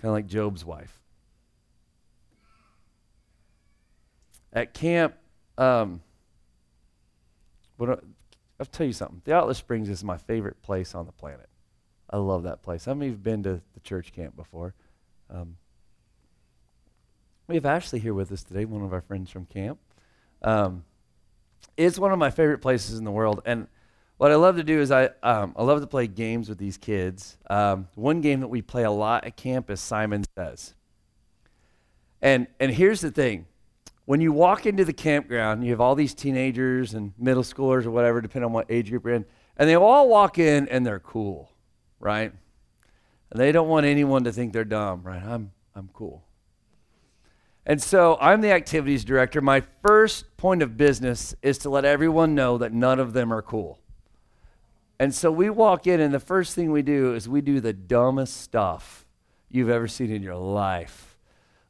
Kind 0.00 0.06
of 0.06 0.12
like 0.12 0.26
Job's 0.26 0.64
wife. 0.64 0.98
At 4.50 4.72
camp, 4.72 5.14
um, 5.58 6.00
I'll 7.78 7.98
tell 8.72 8.86
you 8.86 8.94
something. 8.94 9.20
The 9.26 9.34
Outlet 9.34 9.56
Springs 9.56 9.90
is 9.90 10.02
my 10.02 10.16
favorite 10.16 10.62
place 10.62 10.94
on 10.94 11.04
the 11.04 11.12
planet. 11.12 11.50
I 12.08 12.16
love 12.16 12.44
that 12.44 12.62
place. 12.62 12.86
How 12.86 12.94
many 12.94 13.08
of 13.08 13.10
you 13.10 13.16
have 13.16 13.22
been 13.22 13.42
to 13.42 13.60
the 13.74 13.80
church 13.80 14.14
camp 14.14 14.36
before? 14.36 14.72
Um, 15.28 15.56
we 17.50 17.56
have 17.56 17.66
Ashley 17.66 17.98
here 17.98 18.14
with 18.14 18.30
us 18.30 18.44
today, 18.44 18.64
one 18.64 18.82
of 18.84 18.92
our 18.92 19.00
friends 19.00 19.28
from 19.28 19.44
camp. 19.44 19.80
Um, 20.40 20.84
it's 21.76 21.98
one 21.98 22.12
of 22.12 22.18
my 22.18 22.30
favorite 22.30 22.58
places 22.58 22.96
in 22.96 23.04
the 23.04 23.10
world. 23.10 23.42
And 23.44 23.66
what 24.18 24.30
I 24.30 24.36
love 24.36 24.56
to 24.56 24.62
do 24.62 24.80
is 24.80 24.92
I, 24.92 25.06
um, 25.24 25.52
I 25.56 25.64
love 25.64 25.80
to 25.80 25.86
play 25.88 26.06
games 26.06 26.48
with 26.48 26.58
these 26.58 26.76
kids. 26.76 27.38
Um, 27.50 27.88
one 27.96 28.20
game 28.20 28.38
that 28.40 28.48
we 28.48 28.62
play 28.62 28.84
a 28.84 28.90
lot 28.90 29.24
at 29.24 29.36
camp 29.36 29.68
is 29.68 29.80
Simon 29.80 30.24
Says. 30.38 30.74
And, 32.22 32.46
and 32.60 32.70
here's 32.70 33.00
the 33.00 33.10
thing 33.10 33.46
when 34.04 34.20
you 34.20 34.32
walk 34.32 34.64
into 34.64 34.84
the 34.84 34.92
campground, 34.92 35.64
you 35.64 35.72
have 35.72 35.80
all 35.80 35.96
these 35.96 36.14
teenagers 36.14 36.94
and 36.94 37.12
middle 37.18 37.42
schoolers 37.42 37.84
or 37.84 37.90
whatever, 37.90 38.20
depending 38.20 38.46
on 38.46 38.52
what 38.52 38.66
age 38.70 38.90
group 38.90 39.04
you're 39.04 39.14
in, 39.14 39.24
and 39.56 39.68
they 39.68 39.74
all 39.74 40.08
walk 40.08 40.38
in 40.38 40.68
and 40.68 40.86
they're 40.86 41.00
cool, 41.00 41.50
right? 41.98 42.32
And 43.30 43.40
they 43.40 43.50
don't 43.50 43.68
want 43.68 43.86
anyone 43.86 44.22
to 44.22 44.32
think 44.32 44.52
they're 44.52 44.64
dumb, 44.64 45.02
right? 45.02 45.22
I'm, 45.22 45.50
I'm 45.74 45.90
cool. 45.92 46.22
And 47.66 47.82
so 47.82 48.16
I'm 48.20 48.40
the 48.40 48.52
activities 48.52 49.04
director. 49.04 49.40
My 49.40 49.62
first 49.82 50.36
point 50.36 50.62
of 50.62 50.76
business 50.76 51.34
is 51.42 51.58
to 51.58 51.70
let 51.70 51.84
everyone 51.84 52.34
know 52.34 52.58
that 52.58 52.72
none 52.72 52.98
of 52.98 53.12
them 53.12 53.32
are 53.32 53.42
cool. 53.42 53.78
And 54.98 55.14
so 55.14 55.30
we 55.30 55.48
walk 55.50 55.86
in, 55.86 56.00
and 56.00 56.12
the 56.12 56.20
first 56.20 56.54
thing 56.54 56.72
we 56.72 56.82
do 56.82 57.14
is 57.14 57.28
we 57.28 57.40
do 57.40 57.60
the 57.60 57.72
dumbest 57.72 58.40
stuff 58.40 59.06
you've 59.50 59.70
ever 59.70 59.88
seen 59.88 60.10
in 60.10 60.22
your 60.22 60.36
life 60.36 61.10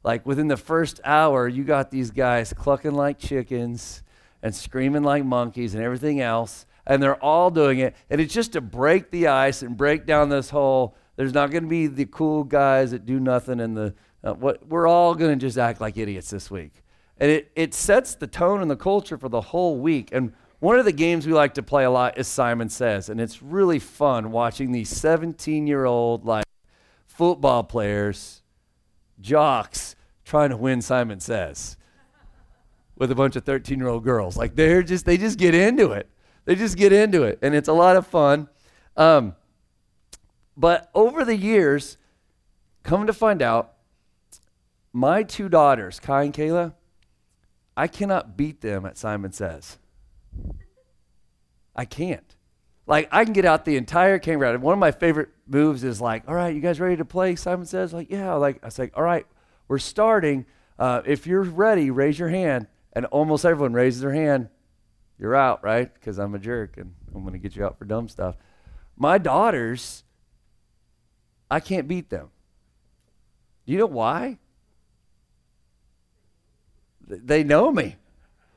like 0.03 0.25
within 0.25 0.47
the 0.47 0.57
first 0.57 0.99
hour, 1.03 1.47
you 1.47 1.63
got 1.63 1.91
these 1.91 2.11
guys 2.11 2.53
clucking 2.53 2.93
like 2.93 3.19
chickens 3.19 4.03
and 4.41 4.53
screaming 4.53 5.03
like 5.03 5.23
monkeys 5.23 5.75
and 5.75 5.83
everything 5.83 6.21
else. 6.21 6.65
And 6.87 7.01
they're 7.01 7.23
all 7.23 7.51
doing 7.51 7.79
it. 7.79 7.95
And 8.09 8.19
it's 8.19 8.33
just 8.33 8.53
to 8.53 8.61
break 8.61 9.11
the 9.11 9.27
ice 9.27 9.61
and 9.61 9.77
break 9.77 10.07
down 10.07 10.29
this 10.29 10.49
whole, 10.49 10.95
there's 11.15 11.33
not 11.33 11.51
going 11.51 11.63
to 11.63 11.69
be 11.69 11.85
the 11.85 12.05
cool 12.05 12.43
guys 12.43 12.91
that 12.91 13.05
do 13.05 13.19
nothing 13.19 13.59
and 13.59 13.77
the, 13.77 13.93
uh, 14.23 14.33
what, 14.33 14.67
we're 14.67 14.87
all 14.87 15.15
going 15.15 15.37
to 15.37 15.45
just 15.45 15.57
act 15.57 15.81
like 15.81 15.97
idiots 15.97 16.29
this 16.29 16.49
week. 16.51 16.83
And 17.17 17.29
it, 17.29 17.51
it 17.55 17.73
sets 17.73 18.15
the 18.15 18.27
tone 18.27 18.61
and 18.61 18.69
the 18.69 18.75
culture 18.75 19.17
for 19.17 19.29
the 19.29 19.41
whole 19.41 19.77
week. 19.77 20.09
And 20.11 20.33
one 20.59 20.79
of 20.79 20.85
the 20.85 20.91
games 20.91 21.27
we 21.27 21.33
like 21.33 21.53
to 21.55 21.63
play 21.63 21.83
a 21.83 21.91
lot 21.91 22.17
is 22.17 22.27
Simon 22.27 22.69
Says. 22.69 23.09
And 23.09 23.19
it's 23.19 23.41
really 23.41 23.79
fun 23.79 24.31
watching 24.31 24.71
these 24.71 24.89
17 24.89 25.67
year 25.67 25.85
old, 25.85 26.25
like, 26.25 26.45
football 27.07 27.63
players 27.63 28.41
jocks 29.19 29.95
trying 30.25 30.49
to 30.49 30.57
win 30.57 30.81
Simon 30.81 31.19
Says 31.19 31.77
with 32.95 33.11
a 33.11 33.15
bunch 33.15 33.35
of 33.35 33.43
13 33.43 33.77
year 33.77 33.87
old 33.87 34.03
girls. 34.03 34.37
Like 34.37 34.55
they're 34.55 34.83
just, 34.83 35.05
they 35.05 35.17
just 35.17 35.37
get 35.37 35.53
into 35.53 35.91
it. 35.91 36.09
They 36.45 36.55
just 36.55 36.77
get 36.77 36.91
into 36.91 37.23
it. 37.23 37.39
And 37.41 37.53
it's 37.53 37.67
a 37.67 37.73
lot 37.73 37.95
of 37.95 38.07
fun. 38.07 38.47
Um, 38.97 39.35
but 40.57 40.89
over 40.93 41.23
the 41.23 41.35
years, 41.35 41.97
come 42.83 43.07
to 43.07 43.13
find 43.13 43.41
out, 43.41 43.73
my 44.93 45.23
two 45.23 45.49
daughters, 45.49 45.99
Kai 45.99 46.23
and 46.23 46.33
Kayla, 46.33 46.73
I 47.75 47.87
cannot 47.87 48.35
beat 48.35 48.61
them 48.61 48.85
at 48.85 48.97
Simon 48.97 49.31
Says. 49.31 49.77
I 51.75 51.85
can't. 51.85 52.35
Like 52.87 53.07
I 53.11 53.23
can 53.23 53.33
get 53.33 53.45
out 53.45 53.63
the 53.63 53.77
entire 53.77 54.19
campground. 54.19 54.61
One 54.61 54.73
of 54.73 54.79
my 54.79 54.91
favorite 54.91 55.29
moves 55.47 55.83
is 55.83 56.01
like, 56.01 56.23
all 56.27 56.35
right, 56.35 56.53
you 56.53 56.61
guys 56.61 56.79
ready 56.79 56.97
to 56.97 57.05
play? 57.05 57.35
Simon 57.35 57.65
says, 57.65 57.93
like, 57.93 58.11
yeah. 58.11 58.33
Like 58.33 58.59
I 58.63 58.69
say, 58.69 58.91
all 58.93 59.03
right, 59.03 59.25
we're 59.67 59.79
starting. 59.79 60.45
Uh, 60.77 61.01
if 61.05 61.25
you're 61.25 61.43
ready, 61.43 61.91
raise 61.91 62.19
your 62.19 62.29
hand. 62.29 62.67
And 62.93 63.05
almost 63.05 63.45
everyone 63.45 63.73
raises 63.73 64.01
their 64.01 64.13
hand. 64.13 64.49
You're 65.17 65.35
out, 65.35 65.63
right? 65.63 65.93
Because 65.93 66.17
I'm 66.17 66.35
a 66.35 66.39
jerk 66.39 66.75
and 66.77 66.93
I'm 67.15 67.21
going 67.21 67.33
to 67.33 67.39
get 67.39 67.55
you 67.55 67.63
out 67.63 67.77
for 67.77 67.85
dumb 67.85 68.09
stuff. 68.09 68.35
My 68.97 69.17
daughters, 69.17 70.03
I 71.49 71.61
can't 71.61 71.87
beat 71.87 72.09
them. 72.09 72.31
Do 73.65 73.71
you 73.71 73.77
know 73.77 73.85
why? 73.85 74.39
They 77.11 77.43
know 77.43 77.71
me. 77.71 77.97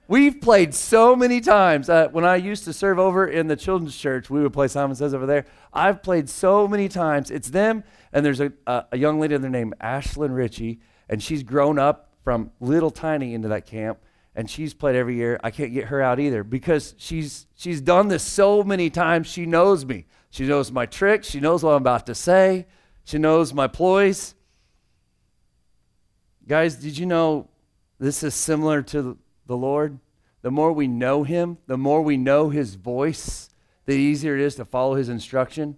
We've 0.06 0.38
played 0.38 0.74
so 0.74 1.16
many 1.16 1.40
times. 1.40 1.88
Uh, 1.88 2.08
when 2.12 2.24
I 2.24 2.36
used 2.36 2.64
to 2.64 2.74
serve 2.74 2.98
over 2.98 3.26
in 3.26 3.46
the 3.46 3.56
children's 3.56 3.96
church, 3.96 4.28
we 4.28 4.42
would 4.42 4.52
play 4.52 4.68
Simon 4.68 4.94
Says 4.94 5.14
over 5.14 5.24
there. 5.24 5.46
I've 5.72 6.02
played 6.02 6.28
so 6.28 6.68
many 6.68 6.88
times. 6.88 7.30
It's 7.30 7.48
them, 7.48 7.84
and 8.12 8.24
there's 8.24 8.40
a, 8.40 8.52
a, 8.66 8.84
a 8.92 8.98
young 8.98 9.18
lady 9.18 9.34
in 9.34 9.40
there 9.40 9.50
named 9.50 9.74
Ashlyn 9.80 10.34
Ritchie, 10.34 10.80
and 11.08 11.22
she's 11.22 11.42
grown 11.42 11.78
up 11.78 12.10
from 12.22 12.50
little 12.60 12.90
tiny 12.90 13.32
into 13.32 13.48
that 13.48 13.64
camp, 13.66 13.98
and 14.36 14.50
she's 14.50 14.74
played 14.74 14.94
every 14.94 15.16
year. 15.16 15.40
I 15.42 15.50
can't 15.50 15.72
get 15.72 15.86
her 15.86 16.02
out 16.02 16.20
either 16.20 16.44
because 16.44 16.94
she's 16.98 17.46
she's 17.54 17.80
done 17.80 18.08
this 18.08 18.22
so 18.22 18.62
many 18.62 18.90
times. 18.90 19.26
She 19.26 19.46
knows 19.46 19.86
me. 19.86 20.04
She 20.28 20.46
knows 20.46 20.70
my 20.70 20.84
tricks. 20.84 21.28
She 21.28 21.40
knows 21.40 21.62
what 21.62 21.70
I'm 21.70 21.82
about 21.82 22.06
to 22.06 22.14
say. 22.14 22.66
She 23.04 23.16
knows 23.16 23.54
my 23.54 23.68
ploys. 23.68 24.34
Guys, 26.46 26.76
did 26.76 26.98
you 26.98 27.06
know 27.06 27.48
this 27.98 28.22
is 28.22 28.34
similar 28.34 28.82
to 28.82 29.18
the 29.46 29.56
Lord, 29.56 29.98
the 30.42 30.50
more 30.50 30.72
we 30.72 30.86
know 30.86 31.22
Him, 31.22 31.58
the 31.66 31.78
more 31.78 32.02
we 32.02 32.16
know 32.16 32.50
His 32.50 32.74
voice, 32.74 33.48
the 33.86 33.94
easier 33.94 34.34
it 34.34 34.42
is 34.42 34.56
to 34.56 34.64
follow 34.64 34.94
His 34.94 35.08
instruction. 35.08 35.76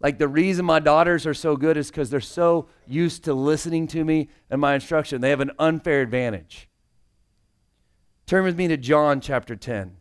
Like 0.00 0.18
the 0.18 0.28
reason 0.28 0.64
my 0.64 0.78
daughters 0.78 1.26
are 1.26 1.34
so 1.34 1.56
good 1.56 1.76
is 1.76 1.90
because 1.90 2.10
they're 2.10 2.20
so 2.20 2.68
used 2.86 3.24
to 3.24 3.34
listening 3.34 3.86
to 3.88 4.04
me 4.04 4.28
and 4.50 4.60
my 4.60 4.74
instruction. 4.74 5.20
They 5.20 5.30
have 5.30 5.40
an 5.40 5.52
unfair 5.58 6.02
advantage. 6.02 6.68
Turn 8.26 8.44
with 8.44 8.56
me 8.56 8.68
to 8.68 8.76
John 8.76 9.20
chapter 9.20 9.56
10. 9.56 9.96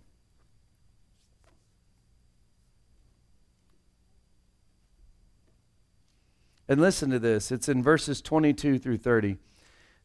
And 6.68 6.82
listen 6.82 7.12
to 7.12 7.20
this. 7.20 7.52
It's 7.52 7.70
in 7.70 7.84
verses 7.84 8.22
22 8.22 8.80
through 8.80 8.98
30. 8.98 9.38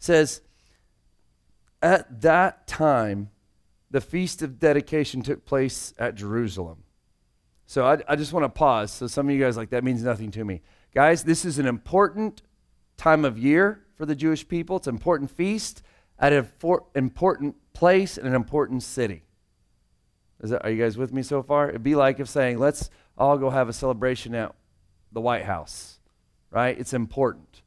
Says, 0.00 0.40
at 1.80 2.23
that 2.23 2.66
time, 2.66 3.30
the 3.90 4.00
Feast 4.00 4.42
of 4.42 4.59
Dedication 4.59 5.23
took 5.23 5.45
place 5.45 5.95
at 5.99 6.16
Jerusalem. 6.16 6.83
So 7.66 7.87
I, 7.87 7.99
I 8.09 8.16
just 8.16 8.33
want 8.33 8.45
to 8.45 8.49
pause. 8.49 8.90
So 8.90 9.07
some 9.07 9.28
of 9.28 9.35
you 9.35 9.40
guys 9.40 9.57
like 9.57 9.71
that 9.71 9.85
means 9.85 10.02
nothing 10.02 10.33
to 10.33 10.45
me. 10.45 10.62
Guys, 10.92 11.23
this 11.23 11.45
is 11.45 11.61
an 11.61 11.66
important 11.66 12.42
time 12.97 13.25
of 13.25 13.38
year 13.38 13.85
for 13.95 14.07
the 14.07 14.16
Jewish 14.16 14.47
people. 14.49 14.76
It's 14.76 14.88
an 14.88 14.95
important 14.95 15.30
feast 15.30 15.83
at 16.19 16.33
an 16.33 16.49
important 16.95 17.57
place 17.73 18.19
in 18.19 18.26
an 18.26 18.35
important 18.35 18.83
city. 18.83 19.23
That, 20.40 20.64
are 20.64 20.71
you 20.71 20.83
guys 20.83 20.97
with 20.97 21.12
me 21.12 21.23
so 21.23 21.42
far? 21.42 21.69
It'd 21.69 21.83
be 21.83 21.95
like 21.95 22.19
if 22.19 22.28
saying, 22.28 22.59
let's 22.59 22.90
all 23.16 23.38
go 23.38 23.50
have 23.50 23.69
a 23.69 23.73
celebration 23.73 24.35
at 24.35 24.54
the 25.12 25.21
White 25.21 25.45
House, 25.45 25.99
right? 26.50 26.78
It's 26.78 26.95
important. 26.95 27.62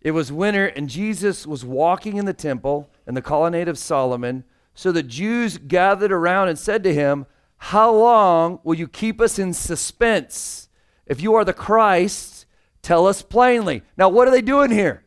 It 0.00 0.12
was 0.12 0.32
winter, 0.32 0.66
and 0.66 0.88
Jesus 0.88 1.46
was 1.46 1.64
walking 1.64 2.16
in 2.16 2.24
the 2.24 2.32
temple 2.32 2.90
in 3.06 3.14
the 3.14 3.22
colonnade 3.22 3.68
of 3.68 3.78
Solomon. 3.78 4.44
So 4.74 4.92
the 4.92 5.02
Jews 5.02 5.58
gathered 5.58 6.12
around 6.12 6.48
and 6.48 6.58
said 6.58 6.82
to 6.84 6.94
him, 6.94 7.26
How 7.58 7.92
long 7.92 8.60
will 8.64 8.76
you 8.76 8.88
keep 8.88 9.20
us 9.20 9.38
in 9.38 9.52
suspense? 9.52 10.68
If 11.06 11.20
you 11.20 11.34
are 11.34 11.44
the 11.44 11.52
Christ, 11.52 12.46
tell 12.82 13.06
us 13.06 13.20
plainly. 13.20 13.82
Now, 13.98 14.08
what 14.08 14.26
are 14.26 14.30
they 14.30 14.42
doing 14.42 14.70
here? 14.70 15.04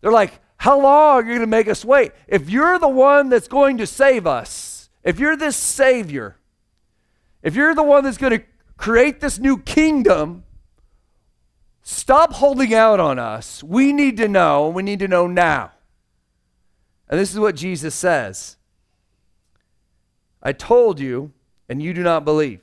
They're 0.00 0.10
like, 0.10 0.40
How 0.56 0.80
long 0.80 1.18
are 1.18 1.20
you 1.20 1.28
going 1.28 1.40
to 1.40 1.46
make 1.46 1.68
us 1.68 1.84
wait? 1.84 2.10
If 2.26 2.50
you're 2.50 2.80
the 2.80 2.88
one 2.88 3.28
that's 3.28 3.48
going 3.48 3.78
to 3.78 3.86
save 3.86 4.26
us, 4.26 4.90
if 5.04 5.20
you're 5.20 5.36
this 5.36 5.56
Savior, 5.56 6.36
if 7.42 7.54
you're 7.54 7.74
the 7.74 7.82
one 7.82 8.02
that's 8.02 8.18
going 8.18 8.38
to 8.38 8.44
create 8.76 9.20
this 9.20 9.38
new 9.38 9.58
kingdom, 9.58 10.42
Stop 11.82 12.34
holding 12.34 12.72
out 12.72 13.00
on 13.00 13.18
us. 13.18 13.62
We 13.62 13.92
need 13.92 14.16
to 14.18 14.28
know, 14.28 14.66
and 14.66 14.74
we 14.74 14.82
need 14.82 15.00
to 15.00 15.08
know 15.08 15.26
now. 15.26 15.72
And 17.08 17.18
this 17.18 17.32
is 17.32 17.38
what 17.38 17.56
Jesus 17.56 17.94
says 17.94 18.56
I 20.42 20.52
told 20.52 20.98
you, 20.98 21.32
and 21.68 21.82
you 21.82 21.92
do 21.92 22.02
not 22.02 22.24
believe. 22.24 22.60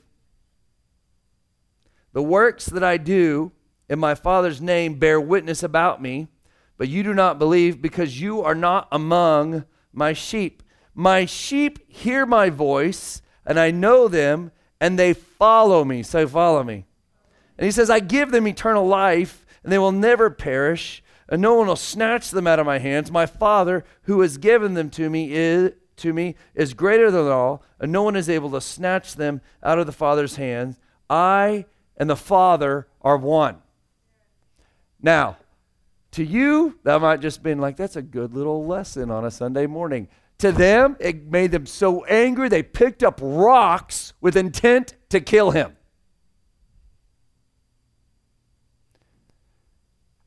The 2.12 2.22
works 2.22 2.66
that 2.66 2.82
I 2.82 2.96
do 2.96 3.52
in 3.88 3.98
my 3.98 4.14
Father's 4.14 4.60
name 4.60 4.98
bear 4.98 5.20
witness 5.20 5.62
about 5.62 6.02
me, 6.02 6.28
but 6.76 6.88
you 6.88 7.02
do 7.02 7.14
not 7.14 7.38
believe 7.38 7.80
because 7.80 8.20
you 8.20 8.42
are 8.42 8.54
not 8.54 8.88
among 8.90 9.64
my 9.92 10.12
sheep. 10.12 10.62
My 10.94 11.24
sheep 11.24 11.78
hear 11.90 12.26
my 12.26 12.50
voice, 12.50 13.22
and 13.46 13.60
I 13.60 13.70
know 13.70 14.08
them, 14.08 14.50
and 14.80 14.98
they 14.98 15.12
follow 15.12 15.84
me. 15.84 16.02
So 16.02 16.26
follow 16.26 16.64
me. 16.64 16.86
And 17.60 17.66
he 17.66 17.72
says, 17.72 17.90
I 17.90 18.00
give 18.00 18.30
them 18.30 18.48
eternal 18.48 18.86
life, 18.86 19.44
and 19.62 19.70
they 19.70 19.76
will 19.76 19.92
never 19.92 20.30
perish, 20.30 21.02
and 21.28 21.42
no 21.42 21.56
one 21.56 21.66
will 21.66 21.76
snatch 21.76 22.30
them 22.30 22.46
out 22.46 22.58
of 22.58 22.64
my 22.64 22.78
hands. 22.78 23.10
My 23.10 23.26
Father, 23.26 23.84
who 24.04 24.22
has 24.22 24.38
given 24.38 24.72
them 24.72 24.88
to 24.88 25.10
me, 25.10 25.30
is, 25.30 25.72
to 25.96 26.14
me, 26.14 26.36
is 26.54 26.72
greater 26.72 27.10
than 27.10 27.26
all, 27.26 27.62
and 27.78 27.92
no 27.92 28.02
one 28.02 28.16
is 28.16 28.30
able 28.30 28.50
to 28.52 28.62
snatch 28.62 29.14
them 29.14 29.42
out 29.62 29.78
of 29.78 29.84
the 29.84 29.92
Father's 29.92 30.36
hands. 30.36 30.80
I 31.10 31.66
and 31.98 32.08
the 32.08 32.16
Father 32.16 32.86
are 33.02 33.18
one. 33.18 33.58
Now, 35.02 35.36
to 36.12 36.24
you, 36.24 36.78
that 36.84 37.02
might 37.02 37.20
just 37.20 37.42
been 37.42 37.58
like, 37.58 37.76
that's 37.76 37.96
a 37.96 38.02
good 38.02 38.32
little 38.32 38.66
lesson 38.66 39.10
on 39.10 39.26
a 39.26 39.30
Sunday 39.30 39.66
morning. 39.66 40.08
To 40.38 40.50
them, 40.50 40.96
it 40.98 41.30
made 41.30 41.50
them 41.50 41.66
so 41.66 42.06
angry 42.06 42.48
they 42.48 42.62
picked 42.62 43.02
up 43.02 43.20
rocks 43.22 44.14
with 44.22 44.34
intent 44.34 44.94
to 45.10 45.20
kill 45.20 45.50
him. 45.50 45.76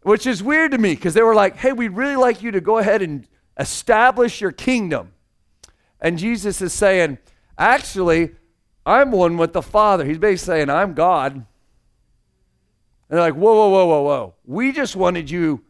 Which 0.03 0.27
is 0.27 0.43
weird 0.43 0.71
to 0.71 0.77
me 0.77 0.95
because 0.95 1.13
they 1.13 1.21
were 1.21 1.35
like, 1.35 1.55
hey, 1.57 1.73
we'd 1.73 1.89
really 1.89 2.15
like 2.15 2.43
you 2.43 2.51
to 2.51 2.61
go 2.61 2.77
ahead 2.77 3.01
and 3.01 3.27
establish 3.57 4.41
your 4.41 4.51
kingdom. 4.51 5.13
And 6.01 6.17
Jesus 6.17 6.61
is 6.61 6.73
saying, 6.73 7.17
actually, 7.57 8.31
I'm 8.85 9.11
one 9.11 9.37
with 9.37 9.53
the 9.53 9.61
Father. 9.61 10.05
He's 10.05 10.17
basically 10.17 10.55
saying, 10.55 10.69
I'm 10.69 10.93
God. 10.93 11.33
And 11.35 11.45
they're 13.09 13.21
like, 13.21 13.35
whoa, 13.35 13.53
whoa, 13.53 13.69
whoa, 13.69 13.85
whoa, 13.85 14.01
whoa. 14.01 14.33
We 14.45 14.71
just 14.71 14.95
wanted 14.95 15.29
you 15.29 15.63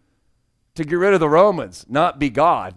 to 0.76 0.84
get 0.84 0.96
rid 0.96 1.14
of 1.14 1.20
the 1.20 1.30
Romans, 1.30 1.86
not 1.88 2.18
be 2.18 2.30
God. 2.30 2.74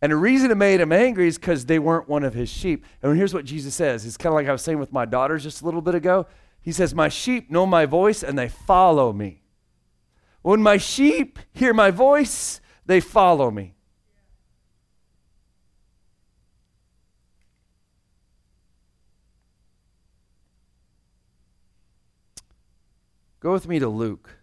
And 0.00 0.12
the 0.12 0.16
reason 0.16 0.50
it 0.50 0.56
made 0.56 0.80
him 0.80 0.92
angry 0.92 1.26
is 1.26 1.38
because 1.38 1.66
they 1.66 1.78
weren't 1.78 2.08
one 2.08 2.22
of 2.22 2.34
his 2.34 2.48
sheep. 2.48 2.84
And 3.02 3.16
here's 3.16 3.34
what 3.34 3.44
Jesus 3.44 3.74
says. 3.74 4.04
It's 4.06 4.16
kind 4.16 4.32
of 4.32 4.34
like 4.34 4.46
I 4.46 4.52
was 4.52 4.62
saying 4.62 4.78
with 4.78 4.92
my 4.92 5.04
daughters 5.04 5.42
just 5.42 5.62
a 5.62 5.64
little 5.64 5.80
bit 5.80 5.94
ago. 5.94 6.26
He 6.66 6.72
says, 6.72 6.96
My 6.96 7.08
sheep 7.08 7.48
know 7.48 7.64
my 7.64 7.86
voice 7.86 8.24
and 8.24 8.36
they 8.36 8.48
follow 8.48 9.12
me. 9.12 9.44
When 10.42 10.60
my 10.60 10.78
sheep 10.78 11.38
hear 11.52 11.72
my 11.72 11.92
voice, 11.92 12.60
they 12.84 12.98
follow 12.98 13.52
me. 13.52 13.76
Go 23.38 23.52
with 23.52 23.68
me 23.68 23.78
to 23.78 23.88
Luke. 23.88 24.35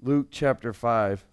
Luke 0.00 0.28
chapter 0.30 0.72
5. 0.72 1.24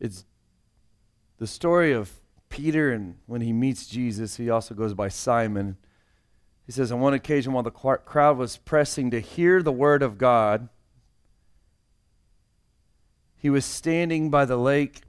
It's 0.00 0.24
the 1.38 1.46
story 1.46 1.92
of 1.92 2.12
Peter, 2.48 2.92
and 2.92 3.16
when 3.26 3.40
he 3.40 3.52
meets 3.52 3.86
Jesus, 3.86 4.36
he 4.36 4.48
also 4.48 4.74
goes 4.74 4.94
by 4.94 5.08
Simon. 5.08 5.76
He 6.64 6.72
says, 6.72 6.90
On 6.90 7.00
one 7.00 7.14
occasion, 7.14 7.52
while 7.52 7.62
the 7.62 7.70
crowd 7.70 8.38
was 8.38 8.56
pressing 8.56 9.10
to 9.10 9.20
hear 9.20 9.62
the 9.62 9.72
word 9.72 10.02
of 10.02 10.18
God, 10.18 10.68
he 13.36 13.50
was 13.50 13.64
standing 13.64 14.30
by 14.30 14.44
the 14.44 14.56
lake 14.56 15.02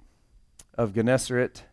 of 0.78 0.94
Gennesaret 0.94 1.64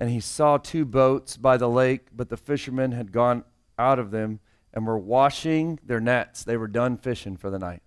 and 0.00 0.08
he 0.08 0.18
saw 0.18 0.56
two 0.56 0.86
boats 0.86 1.36
by 1.36 1.58
the 1.58 1.68
lake, 1.68 2.06
but 2.16 2.30
the 2.30 2.36
fishermen 2.38 2.92
had 2.92 3.12
gone 3.12 3.44
out 3.78 3.98
of 3.98 4.10
them 4.10 4.40
and 4.72 4.86
were 4.86 4.98
washing 4.98 5.78
their 5.84 6.00
nets. 6.00 6.42
They 6.42 6.56
were 6.56 6.68
done 6.68 6.96
fishing 6.96 7.36
for 7.36 7.50
the 7.50 7.58
night. 7.58 7.82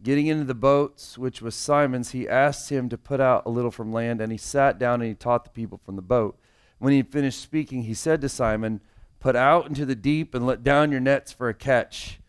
Getting 0.00 0.28
into 0.28 0.44
the 0.44 0.54
boats, 0.54 1.18
which 1.18 1.42
was 1.42 1.56
Simon's, 1.56 2.12
he 2.12 2.28
asked 2.28 2.70
him 2.70 2.88
to 2.88 2.96
put 2.96 3.20
out 3.20 3.42
a 3.44 3.50
little 3.50 3.72
from 3.72 3.92
land, 3.92 4.20
and 4.20 4.30
he 4.30 4.38
sat 4.38 4.78
down 4.78 5.00
and 5.00 5.08
he 5.08 5.14
taught 5.16 5.42
the 5.42 5.50
people 5.50 5.80
from 5.84 5.96
the 5.96 6.02
boat. 6.02 6.38
When 6.78 6.92
he 6.92 6.98
had 6.98 7.10
finished 7.10 7.40
speaking, 7.40 7.82
he 7.82 7.94
said 7.94 8.20
to 8.20 8.28
Simon, 8.28 8.80
Put 9.18 9.34
out 9.34 9.66
into 9.66 9.84
the 9.84 9.96
deep 9.96 10.32
and 10.32 10.46
let 10.46 10.62
down 10.62 10.92
your 10.92 11.00
nets 11.00 11.32
for 11.32 11.48
a 11.48 11.54
catch. 11.54 12.20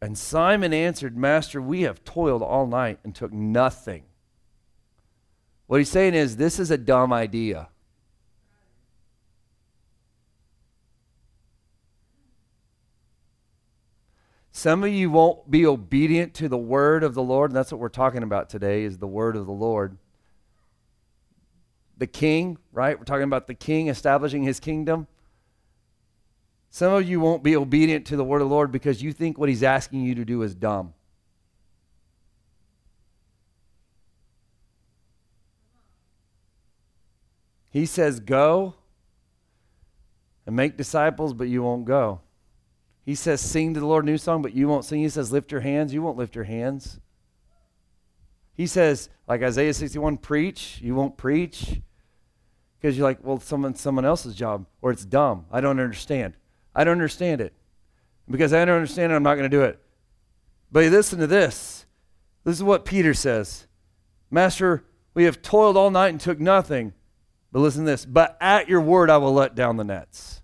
And 0.00 0.18
Simon 0.18 0.72
answered, 0.74 1.16
Master, 1.16 1.62
we 1.62 1.82
have 1.82 2.02
toiled 2.02 2.42
all 2.42 2.66
night 2.66 2.98
and 3.04 3.14
took 3.14 3.32
nothing. 3.32 4.02
What 5.66 5.78
he's 5.78 5.90
saying 5.90 6.14
is, 6.14 6.36
this 6.36 6.58
is 6.58 6.70
a 6.70 6.78
dumb 6.78 7.12
idea. 7.12 7.68
Some 14.50 14.84
of 14.84 14.90
you 14.90 15.10
won't 15.10 15.50
be 15.50 15.66
obedient 15.66 16.34
to 16.34 16.48
the 16.48 16.58
word 16.58 17.02
of 17.02 17.14
the 17.14 17.22
Lord, 17.22 17.50
and 17.50 17.56
that's 17.56 17.72
what 17.72 17.80
we're 17.80 17.88
talking 17.88 18.22
about 18.22 18.50
today 18.50 18.84
is 18.84 18.98
the 18.98 19.06
word 19.06 19.34
of 19.34 19.46
the 19.46 19.52
Lord. 19.52 19.96
The 21.96 22.06
king, 22.06 22.58
right? 22.70 22.98
We're 22.98 23.04
talking 23.04 23.24
about 23.24 23.46
the 23.46 23.54
king 23.54 23.88
establishing 23.88 24.42
his 24.42 24.60
kingdom. 24.60 25.06
Some 26.70 26.92
of 26.92 27.08
you 27.08 27.18
won't 27.18 27.42
be 27.42 27.56
obedient 27.56 28.06
to 28.06 28.16
the 28.16 28.24
word 28.24 28.42
of 28.42 28.48
the 28.48 28.54
Lord 28.54 28.70
because 28.70 29.02
you 29.02 29.12
think 29.12 29.38
what 29.38 29.48
he's 29.48 29.62
asking 29.62 30.02
you 30.02 30.14
to 30.14 30.24
do 30.24 30.42
is 30.42 30.54
dumb. 30.54 30.94
He 37.72 37.86
says, 37.86 38.20
Go 38.20 38.74
and 40.46 40.54
make 40.54 40.76
disciples, 40.76 41.32
but 41.32 41.48
you 41.48 41.62
won't 41.62 41.86
go. 41.86 42.20
He 43.04 43.14
says, 43.14 43.40
Sing 43.40 43.74
to 43.74 43.80
the 43.80 43.86
Lord 43.86 44.04
a 44.04 44.06
new 44.06 44.18
song, 44.18 44.42
but 44.42 44.54
you 44.54 44.68
won't 44.68 44.84
sing. 44.84 45.00
He 45.00 45.08
says, 45.08 45.32
Lift 45.32 45.50
your 45.50 45.62
hands, 45.62 45.92
you 45.92 46.02
won't 46.02 46.18
lift 46.18 46.36
your 46.36 46.44
hands. 46.44 47.00
He 48.54 48.66
says, 48.66 49.08
like 49.26 49.42
Isaiah 49.42 49.72
61, 49.72 50.18
preach, 50.18 50.78
you 50.82 50.94
won't 50.94 51.16
preach. 51.16 51.80
Because 52.78 52.98
you're 52.98 53.06
like, 53.06 53.18
well, 53.22 53.40
someone, 53.40 53.74
someone 53.74 54.04
else's 54.04 54.34
job, 54.34 54.66
or 54.82 54.90
it's 54.90 55.04
dumb. 55.04 55.46
I 55.50 55.60
don't 55.60 55.80
understand. 55.80 56.34
I 56.74 56.84
don't 56.84 56.92
understand 56.92 57.40
it. 57.40 57.54
Because 58.28 58.52
I 58.52 58.64
don't 58.64 58.76
understand 58.76 59.12
it, 59.12 59.14
I'm 59.14 59.22
not 59.22 59.36
going 59.36 59.50
to 59.50 59.56
do 59.56 59.62
it. 59.62 59.80
But 60.70 60.84
listen 60.90 61.18
to 61.20 61.26
this. 61.26 61.86
This 62.44 62.56
is 62.56 62.62
what 62.62 62.84
Peter 62.84 63.14
says 63.14 63.66
Master, 64.30 64.84
we 65.14 65.24
have 65.24 65.42
toiled 65.42 65.76
all 65.76 65.90
night 65.90 66.08
and 66.08 66.20
took 66.20 66.40
nothing. 66.40 66.92
But 67.52 67.60
listen 67.60 67.84
to 67.84 67.90
this. 67.90 68.04
But 68.06 68.36
at 68.40 68.68
your 68.68 68.80
word, 68.80 69.10
I 69.10 69.18
will 69.18 69.34
let 69.34 69.54
down 69.54 69.76
the 69.76 69.84
nets. 69.84 70.40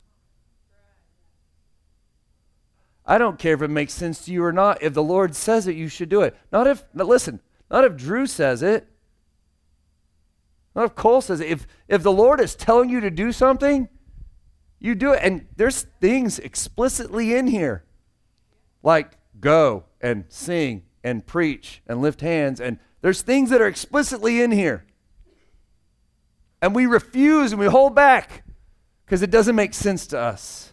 I 3.07 3.17
don't 3.17 3.39
care 3.39 3.55
if 3.55 3.63
it 3.63 3.71
makes 3.71 3.95
sense 3.95 4.27
to 4.27 4.33
you 4.33 4.45
or 4.45 4.53
not. 4.53 4.83
If 4.83 4.93
the 4.93 5.03
Lord 5.03 5.35
says 5.35 5.67
it, 5.67 5.75
you 5.75 5.89
should 5.89 6.11
do 6.11 6.21
it. 6.21 6.37
Not 6.53 6.67
if, 6.67 6.85
listen, 6.93 7.41
not 7.71 7.85
if 7.85 7.97
Drew 7.97 8.27
says 8.27 8.63
it. 8.63 8.87
Not 10.77 10.85
if 10.85 10.95
Cole 10.95 11.23
says 11.23 11.41
it. 11.41 11.49
If, 11.49 11.67
if 11.89 12.03
the 12.03 12.13
Lord 12.13 12.39
is 12.39 12.55
telling 12.55 12.91
you 12.91 13.01
to 13.01 13.11
do 13.11 13.33
something, 13.33 13.89
you 14.79 14.95
do 14.95 15.13
it. 15.13 15.21
And 15.23 15.47
there's 15.57 15.87
things 16.01 16.39
explicitly 16.39 17.35
in 17.35 17.47
here 17.47 17.85
like 18.83 19.17
go 19.41 19.85
and 20.03 20.25
sing 20.29 20.83
and 21.03 21.27
preach 21.27 21.83
and 21.87 22.03
lift 22.03 22.21
hands. 22.21 22.61
And 22.61 22.79
there's 23.01 23.23
things 23.23 23.49
that 23.51 23.63
are 23.63 23.67
explicitly 23.67 24.43
in 24.43 24.51
here 24.51 24.85
and 26.61 26.75
we 26.75 26.87
refuse 26.87 27.53
and 27.53 27.61
we 27.61 27.67
hold 27.67 27.95
back 27.95 28.45
because 29.05 29.23
it 29.23 29.31
doesn't 29.31 29.57
make 29.57 29.75
sense 29.75 30.07
to 30.09 30.19
us. 30.19 30.73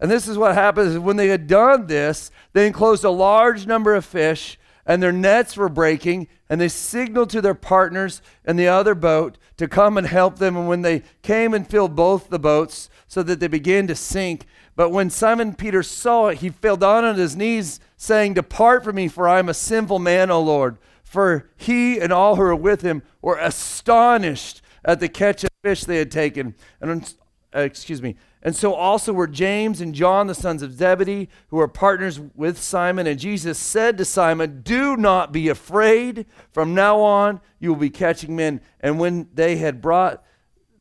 And 0.00 0.10
this 0.10 0.28
is 0.28 0.36
what 0.36 0.54
happens 0.54 0.98
when 0.98 1.16
they 1.16 1.28
had 1.28 1.46
done 1.46 1.86
this, 1.86 2.30
they 2.52 2.66
enclosed 2.66 3.04
a 3.04 3.10
large 3.10 3.66
number 3.66 3.94
of 3.94 4.04
fish, 4.04 4.58
and 4.86 5.02
their 5.02 5.12
nets 5.12 5.56
were 5.56 5.68
breaking, 5.68 6.28
and 6.48 6.60
they 6.60 6.68
signaled 6.68 7.30
to 7.30 7.40
their 7.40 7.54
partners 7.54 8.20
in 8.44 8.56
the 8.56 8.68
other 8.68 8.94
boat 8.94 9.38
to 9.56 9.66
come 9.66 9.96
and 9.96 10.06
help 10.06 10.38
them. 10.38 10.56
And 10.56 10.68
when 10.68 10.82
they 10.82 11.02
came 11.22 11.54
and 11.54 11.66
filled 11.66 11.96
both 11.96 12.28
the 12.28 12.38
boats, 12.38 12.90
so 13.14 13.22
that 13.22 13.38
they 13.38 13.46
began 13.46 13.86
to 13.86 13.94
sink. 13.94 14.44
But 14.74 14.90
when 14.90 15.08
Simon 15.08 15.54
Peter 15.54 15.84
saw 15.84 16.26
it, 16.28 16.38
he 16.38 16.50
fell 16.50 16.76
down 16.76 17.04
on 17.04 17.14
his 17.14 17.36
knees, 17.36 17.78
saying, 17.96 18.34
Depart 18.34 18.82
from 18.82 18.96
me, 18.96 19.06
for 19.06 19.28
I 19.28 19.38
am 19.38 19.48
a 19.48 19.54
sinful 19.54 20.00
man, 20.00 20.32
O 20.32 20.40
Lord. 20.40 20.78
For 21.04 21.48
he 21.56 22.00
and 22.00 22.12
all 22.12 22.34
who 22.34 22.42
were 22.42 22.56
with 22.56 22.82
him 22.82 23.04
were 23.22 23.38
astonished 23.38 24.62
at 24.84 25.00
the 25.00 25.08
catch 25.08 25.44
of 25.44 25.50
fish 25.62 25.84
they 25.84 25.98
had 25.98 26.10
taken. 26.10 26.54
And 26.80 27.14
uh, 27.54 27.60
excuse 27.60 28.02
me. 28.02 28.16
And 28.42 28.54
so 28.54 28.74
also 28.74 29.12
were 29.12 29.26
James 29.26 29.80
and 29.80 29.94
John, 29.94 30.26
the 30.26 30.34
sons 30.34 30.62
of 30.62 30.74
Zebedee, 30.74 31.28
who 31.48 31.56
were 31.56 31.68
partners 31.68 32.20
with 32.34 32.58
Simon. 32.58 33.06
And 33.06 33.18
Jesus 33.18 33.58
said 33.58 33.96
to 33.98 34.04
Simon, 34.04 34.60
Do 34.62 34.96
not 34.96 35.32
be 35.32 35.48
afraid. 35.48 36.26
From 36.52 36.74
now 36.74 37.00
on, 37.00 37.40
you 37.58 37.70
will 37.70 37.80
be 37.80 37.90
catching 37.90 38.36
men. 38.36 38.60
And 38.80 38.98
when 38.98 39.28
they 39.32 39.56
had 39.56 39.80
brought 39.80 40.24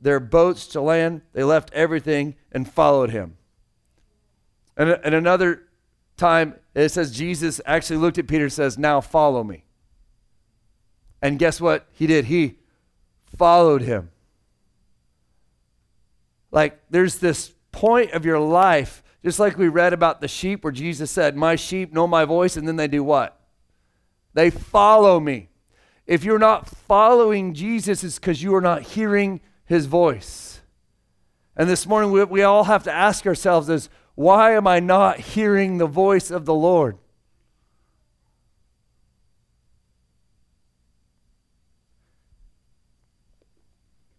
their 0.03 0.19
boats 0.19 0.67
to 0.67 0.81
land. 0.81 1.21
They 1.31 1.43
left 1.43 1.71
everything 1.73 2.35
and 2.51 2.69
followed 2.69 3.09
him. 3.09 3.37
And, 4.77 4.89
and 4.89 5.15
another 5.15 5.63
time, 6.17 6.55
it 6.75 6.89
says 6.89 7.11
Jesus 7.11 7.61
actually 7.65 7.97
looked 7.97 8.17
at 8.17 8.27
Peter 8.27 8.43
and 8.43 8.53
says, 8.53 8.77
Now 8.77 9.01
follow 9.01 9.43
me. 9.43 9.63
And 11.21 11.39
guess 11.39 11.61
what 11.61 11.87
he 11.93 12.05
did? 12.05 12.25
He 12.25 12.59
followed 13.37 13.81
him. 13.81 14.09
Like 16.51 16.79
there's 16.89 17.17
this 17.17 17.53
point 17.71 18.11
of 18.11 18.25
your 18.25 18.39
life, 18.39 19.03
just 19.23 19.39
like 19.39 19.57
we 19.57 19.67
read 19.67 19.93
about 19.93 20.21
the 20.21 20.27
sheep 20.27 20.63
where 20.63 20.71
Jesus 20.71 21.11
said, 21.11 21.35
My 21.35 21.55
sheep 21.55 21.91
know 21.91 22.07
my 22.07 22.25
voice, 22.25 22.57
and 22.57 22.67
then 22.67 22.75
they 22.75 22.87
do 22.87 23.03
what? 23.03 23.39
They 24.33 24.49
follow 24.49 25.19
me. 25.19 25.49
If 26.05 26.23
you're 26.23 26.39
not 26.39 26.67
following 26.67 27.53
Jesus, 27.53 28.03
it's 28.03 28.19
because 28.19 28.43
you 28.43 28.53
are 28.55 28.61
not 28.61 28.81
hearing 28.81 29.41
his 29.65 29.85
voice. 29.85 30.61
And 31.55 31.69
this 31.69 31.87
morning, 31.87 32.11
we, 32.11 32.23
we 32.23 32.43
all 32.43 32.65
have 32.65 32.83
to 32.83 32.91
ask 32.91 33.25
ourselves 33.25 33.69
is, 33.69 33.89
why 34.15 34.53
am 34.53 34.67
I 34.67 34.79
not 34.79 35.19
hearing 35.19 35.77
the 35.77 35.87
voice 35.87 36.29
of 36.29 36.45
the 36.45 36.53
Lord? 36.53 36.97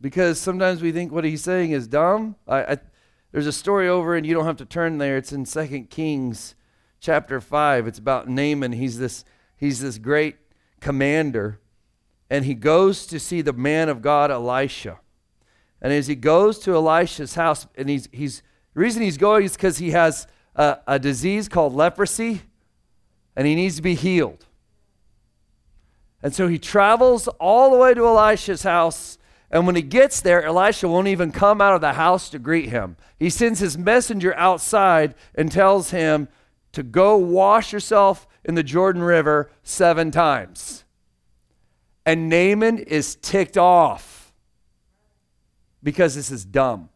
Because 0.04 0.38
sometimes 0.38 0.82
we 0.82 0.92
think 0.92 1.12
what 1.12 1.24
he's 1.24 1.42
saying 1.42 1.70
is 1.70 1.88
dumb. 1.88 2.36
I, 2.46 2.72
I, 2.74 2.78
there's 3.32 3.46
a 3.46 3.52
story 3.52 3.88
over, 3.88 4.14
and 4.14 4.26
you 4.26 4.34
don't 4.34 4.44
have 4.44 4.58
to 4.58 4.66
turn 4.66 4.98
there. 4.98 5.16
It's 5.16 5.32
in 5.32 5.46
Second 5.46 5.88
Kings 5.88 6.54
chapter 7.00 7.40
5. 7.40 7.86
It's 7.86 7.98
about 7.98 8.28
Naaman. 8.28 8.72
He's 8.72 8.98
this, 8.98 9.24
he's 9.56 9.80
this 9.80 9.96
great 9.96 10.36
commander, 10.78 11.58
and 12.28 12.44
he 12.44 12.52
goes 12.52 13.06
to 13.06 13.18
see 13.18 13.40
the 13.40 13.54
man 13.54 13.88
of 13.88 14.02
God, 14.02 14.30
Elisha. 14.30 15.00
And 15.80 15.90
as 15.90 16.06
he 16.06 16.16
goes 16.16 16.58
to 16.58 16.74
Elisha's 16.74 17.36
house, 17.36 17.66
and 17.74 17.88
he's, 17.88 18.06
he's 18.12 18.42
the 18.74 18.80
reason 18.80 19.00
he's 19.00 19.16
going 19.16 19.44
is 19.44 19.54
because 19.54 19.78
he 19.78 19.92
has 19.92 20.26
a, 20.54 20.80
a 20.86 20.98
disease 20.98 21.48
called 21.48 21.72
leprosy, 21.72 22.42
and 23.34 23.46
he 23.46 23.54
needs 23.54 23.76
to 23.76 23.82
be 23.82 23.94
healed. 23.94 24.44
And 26.22 26.34
so 26.34 26.46
he 26.46 26.58
travels 26.58 27.26
all 27.40 27.70
the 27.70 27.78
way 27.78 27.94
to 27.94 28.06
Elisha's 28.06 28.64
house. 28.64 29.16
And 29.54 29.66
when 29.66 29.76
he 29.76 29.82
gets 29.82 30.20
there, 30.20 30.44
Elisha 30.44 30.88
won't 30.88 31.06
even 31.06 31.30
come 31.30 31.60
out 31.60 31.76
of 31.76 31.80
the 31.80 31.92
house 31.92 32.28
to 32.30 32.40
greet 32.40 32.70
him. 32.70 32.96
He 33.20 33.30
sends 33.30 33.60
his 33.60 33.78
messenger 33.78 34.34
outside 34.34 35.14
and 35.32 35.50
tells 35.50 35.90
him 35.90 36.26
to 36.72 36.82
go 36.82 37.16
wash 37.16 37.72
yourself 37.72 38.26
in 38.44 38.56
the 38.56 38.64
Jordan 38.64 39.00
River 39.00 39.52
seven 39.62 40.10
times. 40.10 40.84
And 42.04 42.28
Naaman 42.28 42.78
is 42.78 43.14
ticked 43.14 43.56
off 43.56 44.32
because 45.84 46.16
this 46.16 46.32
is 46.32 46.44
dumb. 46.44 46.88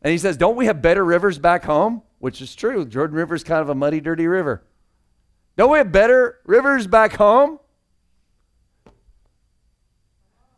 And 0.00 0.12
he 0.12 0.18
says, 0.18 0.36
Don't 0.36 0.54
we 0.54 0.66
have 0.66 0.80
better 0.80 1.04
rivers 1.04 1.40
back 1.40 1.64
home? 1.64 2.02
Which 2.20 2.40
is 2.40 2.54
true. 2.54 2.86
Jordan 2.86 3.16
River 3.16 3.34
is 3.34 3.42
kind 3.42 3.60
of 3.60 3.68
a 3.68 3.74
muddy, 3.74 4.00
dirty 4.00 4.28
river. 4.28 4.62
Don't 5.56 5.72
we 5.72 5.78
have 5.78 5.90
better 5.90 6.38
rivers 6.44 6.86
back 6.86 7.14
home? 7.14 7.58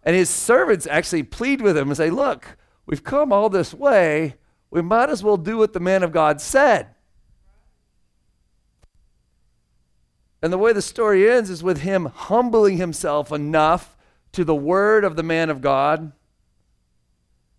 And 0.07 0.17
his 0.17 0.31
servants 0.31 0.87
actually 0.87 1.25
plead 1.25 1.61
with 1.61 1.77
him 1.77 1.89
and 1.89 1.97
say, 1.97 2.09
Look, 2.09 2.57
we've 2.87 3.05
come 3.05 3.33
all 3.33 3.51
this 3.51 3.75
way. 3.75 4.37
We 4.71 4.81
might 4.81 5.11
as 5.11 5.23
well 5.23 5.37
do 5.37 5.59
what 5.59 5.75
the 5.75 5.81
man 5.81 6.03
of 6.03 6.13
God 6.13 6.41
said. 6.41 6.89
And 10.41 10.53
the 10.53 10.59
way 10.59 10.73
the 10.73 10.81
story 10.81 11.29
ends 11.29 11.51
is 11.51 11.63
with 11.63 11.81
him 11.81 12.07
humbling 12.07 12.77
himself 12.77 13.33
enough 13.33 13.97
to 14.33 14.45
the 14.45 14.55
word 14.55 15.03
of 15.03 15.17
the 15.17 15.23
man 15.23 15.51
of 15.51 15.61
God 15.61 16.13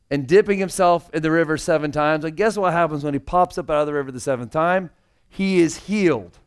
and 0.10 0.28
dipping 0.28 0.60
himself 0.60 1.10
in 1.14 1.22
the 1.22 1.32
river 1.32 1.58
seven 1.58 1.92
times. 1.92 2.24
And 2.24 2.38
guess 2.38 2.58
what 2.58 2.72
happens 2.72 3.04
when 3.04 3.14
he 3.14 3.20
pops 3.20 3.58
up 3.58 3.70
out 3.70 3.82
of 3.82 3.88
the 3.88 3.94
river 3.94 4.12
the 4.12 4.20
seventh 4.20 4.52
time? 4.52 4.90
He 5.28 5.60
is 5.60 5.88
healed 5.88 6.38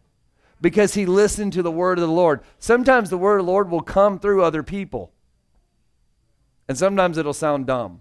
because 0.61 0.95
he 0.95 1.05
listened 1.05 1.53
to 1.55 1.63
the 1.63 1.71
word 1.71 1.99
of 1.99 2.07
the 2.07 2.15
Lord. 2.15 2.41
Sometimes 2.59 3.11
the 3.11 3.19
word 3.19 3.41
of 3.41 3.47
the 3.47 3.53
Lord 3.53 3.71
will 3.71 3.83
come 3.83 4.19
through 4.19 4.43
other 4.43 4.63
people, 4.63 5.13
and 6.71 6.79
sometimes 6.79 7.19
it'll 7.19 7.33
sound 7.33 7.67
dumb. 7.67 8.01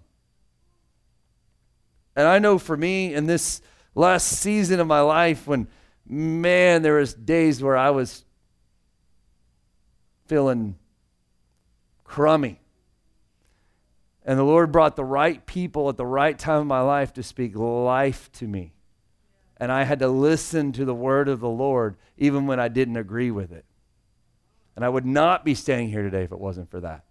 And 2.14 2.28
I 2.28 2.38
know 2.38 2.56
for 2.56 2.76
me 2.76 3.12
in 3.12 3.26
this 3.26 3.62
last 3.96 4.28
season 4.28 4.78
of 4.78 4.86
my 4.86 5.00
life 5.00 5.44
when 5.48 5.66
man 6.06 6.82
there 6.82 6.94
was 6.94 7.12
days 7.12 7.60
where 7.60 7.76
I 7.76 7.90
was 7.90 8.24
feeling 10.26 10.76
crummy. 12.04 12.60
And 14.24 14.38
the 14.38 14.44
Lord 14.44 14.70
brought 14.70 14.94
the 14.94 15.04
right 15.04 15.44
people 15.46 15.88
at 15.88 15.96
the 15.96 16.06
right 16.06 16.38
time 16.38 16.60
of 16.60 16.66
my 16.68 16.80
life 16.80 17.12
to 17.14 17.24
speak 17.24 17.56
life 17.56 18.30
to 18.34 18.46
me. 18.46 18.72
And 19.56 19.72
I 19.72 19.82
had 19.82 19.98
to 19.98 20.06
listen 20.06 20.70
to 20.74 20.84
the 20.84 20.94
word 20.94 21.28
of 21.28 21.40
the 21.40 21.48
Lord 21.48 21.96
even 22.16 22.46
when 22.46 22.60
I 22.60 22.68
didn't 22.68 22.98
agree 22.98 23.32
with 23.32 23.50
it. 23.50 23.64
And 24.76 24.84
I 24.84 24.88
would 24.88 25.06
not 25.06 25.44
be 25.44 25.56
staying 25.56 25.88
here 25.88 26.02
today 26.02 26.22
if 26.22 26.30
it 26.30 26.38
wasn't 26.38 26.70
for 26.70 26.78
that. 26.78 27.02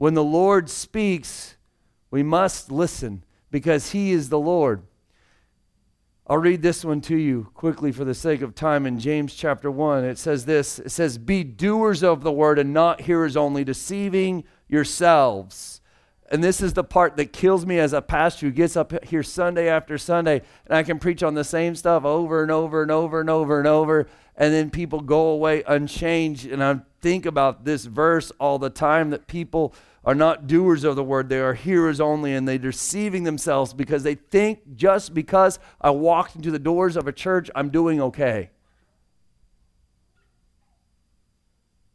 When 0.00 0.14
the 0.14 0.24
Lord 0.24 0.70
speaks, 0.70 1.56
we 2.10 2.22
must 2.22 2.72
listen 2.72 3.22
because 3.50 3.90
He 3.90 4.12
is 4.12 4.30
the 4.30 4.38
Lord. 4.38 4.82
I'll 6.26 6.38
read 6.38 6.62
this 6.62 6.86
one 6.86 7.02
to 7.02 7.16
you 7.18 7.50
quickly 7.52 7.92
for 7.92 8.06
the 8.06 8.14
sake 8.14 8.40
of 8.40 8.54
time. 8.54 8.86
In 8.86 8.98
James 8.98 9.34
chapter 9.34 9.70
1, 9.70 10.04
it 10.04 10.16
says 10.16 10.46
this 10.46 10.78
It 10.78 10.88
says, 10.88 11.18
Be 11.18 11.44
doers 11.44 12.02
of 12.02 12.22
the 12.22 12.32
word 12.32 12.58
and 12.58 12.72
not 12.72 13.02
hearers 13.02 13.36
only, 13.36 13.62
deceiving 13.62 14.44
yourselves. 14.68 15.82
And 16.30 16.42
this 16.42 16.62
is 16.62 16.72
the 16.72 16.84
part 16.84 17.18
that 17.18 17.34
kills 17.34 17.66
me 17.66 17.78
as 17.78 17.92
a 17.92 18.00
pastor 18.00 18.46
who 18.46 18.52
gets 18.52 18.78
up 18.78 19.04
here 19.04 19.22
Sunday 19.22 19.68
after 19.68 19.98
Sunday 19.98 20.40
and 20.64 20.78
I 20.78 20.82
can 20.82 20.98
preach 20.98 21.22
on 21.22 21.34
the 21.34 21.44
same 21.44 21.74
stuff 21.74 22.06
over 22.06 22.40
and 22.40 22.50
over 22.50 22.80
and 22.80 22.90
over 22.90 23.20
and 23.20 23.28
over 23.28 23.58
and 23.58 23.68
over. 23.68 24.06
And 24.34 24.54
then 24.54 24.70
people 24.70 25.00
go 25.00 25.26
away 25.26 25.62
unchanged. 25.66 26.46
And 26.46 26.64
I 26.64 26.80
think 27.02 27.26
about 27.26 27.64
this 27.64 27.84
verse 27.84 28.30
all 28.38 28.58
the 28.58 28.70
time 28.70 29.10
that 29.10 29.26
people 29.26 29.74
are 30.04 30.14
not 30.14 30.46
doers 30.46 30.84
of 30.84 30.96
the 30.96 31.04
word, 31.04 31.28
they 31.28 31.40
are 31.40 31.54
hearers 31.54 32.00
only, 32.00 32.34
and 32.34 32.48
they're 32.48 32.58
deceiving 32.58 33.24
themselves 33.24 33.74
because 33.74 34.02
they 34.02 34.14
think 34.14 34.74
just 34.74 35.12
because 35.12 35.58
I 35.80 35.90
walked 35.90 36.36
into 36.36 36.50
the 36.50 36.58
doors 36.58 36.96
of 36.96 37.06
a 37.06 37.12
church, 37.12 37.50
I'm 37.54 37.68
doing 37.68 38.00
okay. 38.00 38.50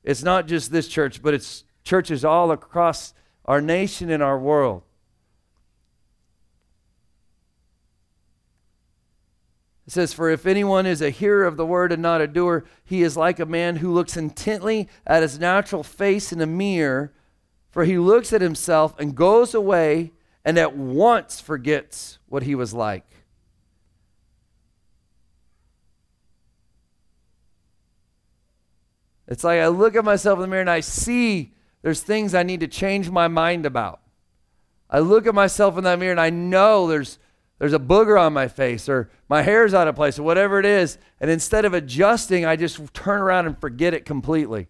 It's 0.04 0.22
not 0.22 0.48
just 0.48 0.72
this 0.72 0.88
church, 0.88 1.24
but 1.24 1.34
it's 1.34 1.64
churches 1.84 2.24
all 2.24 2.52
across 2.52 3.14
our 3.46 3.60
nation 3.60 4.12
and 4.12 4.22
our 4.22 4.38
world. 4.38 4.84
It 9.88 9.94
says, 9.94 10.14
For 10.14 10.30
if 10.30 10.46
anyone 10.46 10.86
is 10.86 11.02
a 11.02 11.10
hearer 11.10 11.46
of 11.46 11.58
the 11.58 11.66
word 11.66 11.92
and 11.92 12.04
not 12.04 12.22
a 12.22 12.28
doer, 12.28 12.66
he 12.84 13.02
is 13.02 13.18
like 13.18 13.40
a 13.40 13.46
man 13.48 13.78
who 13.78 13.92
looks 13.92 14.16
intently 14.16 14.90
at 15.08 15.24
his 15.24 15.40
natural 15.40 15.84
face 15.84 16.32
in 16.32 16.40
a 16.40 16.48
mirror 16.48 17.12
for 17.76 17.84
he 17.84 17.98
looks 17.98 18.32
at 18.32 18.40
himself 18.40 18.98
and 18.98 19.16
goes 19.16 19.54
away 19.54 20.14
and 20.46 20.58
at 20.58 20.78
once 20.78 21.42
forgets 21.42 22.20
what 22.30 22.44
he 22.44 22.56
was 22.56 22.74
like. 22.74 23.06
It's 29.28 29.44
like 29.44 29.60
I 29.60 29.68
look 29.68 29.98
at 29.98 30.06
myself 30.06 30.38
in 30.38 30.44
the 30.44 30.48
mirror 30.48 30.62
and 30.62 30.70
I 30.70 30.80
see 30.80 31.54
there's 31.82 32.00
things 32.00 32.34
I 32.34 32.44
need 32.44 32.62
to 32.62 32.68
change 32.70 33.10
my 33.10 33.28
mind 33.28 33.66
about. 33.66 34.00
I 34.90 35.00
look 35.00 35.28
at 35.28 35.36
myself 35.36 35.78
in 35.78 35.84
that 35.84 36.00
mirror 36.00 36.12
and 36.12 36.22
I 36.22 36.30
know 36.30 36.88
there's 36.88 37.20
there's 37.60 37.74
a 37.74 37.78
booger 37.80 38.18
on 38.18 38.32
my 38.32 38.48
face 38.48 38.88
or 38.88 39.10
my 39.28 39.42
hair's 39.42 39.74
out 39.74 39.90
of 39.90 39.98
place 39.98 40.18
or 40.18 40.24
whatever 40.24 40.62
it 40.62 40.66
is 40.66 40.98
and 41.20 41.30
instead 41.30 41.66
of 41.66 41.74
adjusting 41.74 42.46
I 42.46 42.56
just 42.56 42.94
turn 42.94 43.20
around 43.20 43.48
and 43.48 43.60
forget 43.60 43.94
it 43.94 44.06
completely. 44.06 44.70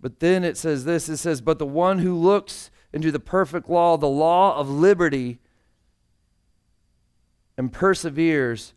But 0.00 0.20
then 0.20 0.44
it 0.44 0.56
says 0.56 0.84
this 0.84 1.08
it 1.08 1.16
says, 1.16 1.40
But 1.40 1.58
the 1.58 1.66
one 1.66 1.98
who 1.98 2.14
looks 2.14 2.70
into 2.92 3.10
the 3.10 3.20
perfect 3.20 3.68
law, 3.68 3.96
the 3.96 4.06
law 4.06 4.56
of 4.58 4.70
liberty, 4.70 5.38
and 7.56 7.72
perseveres, 7.72 8.74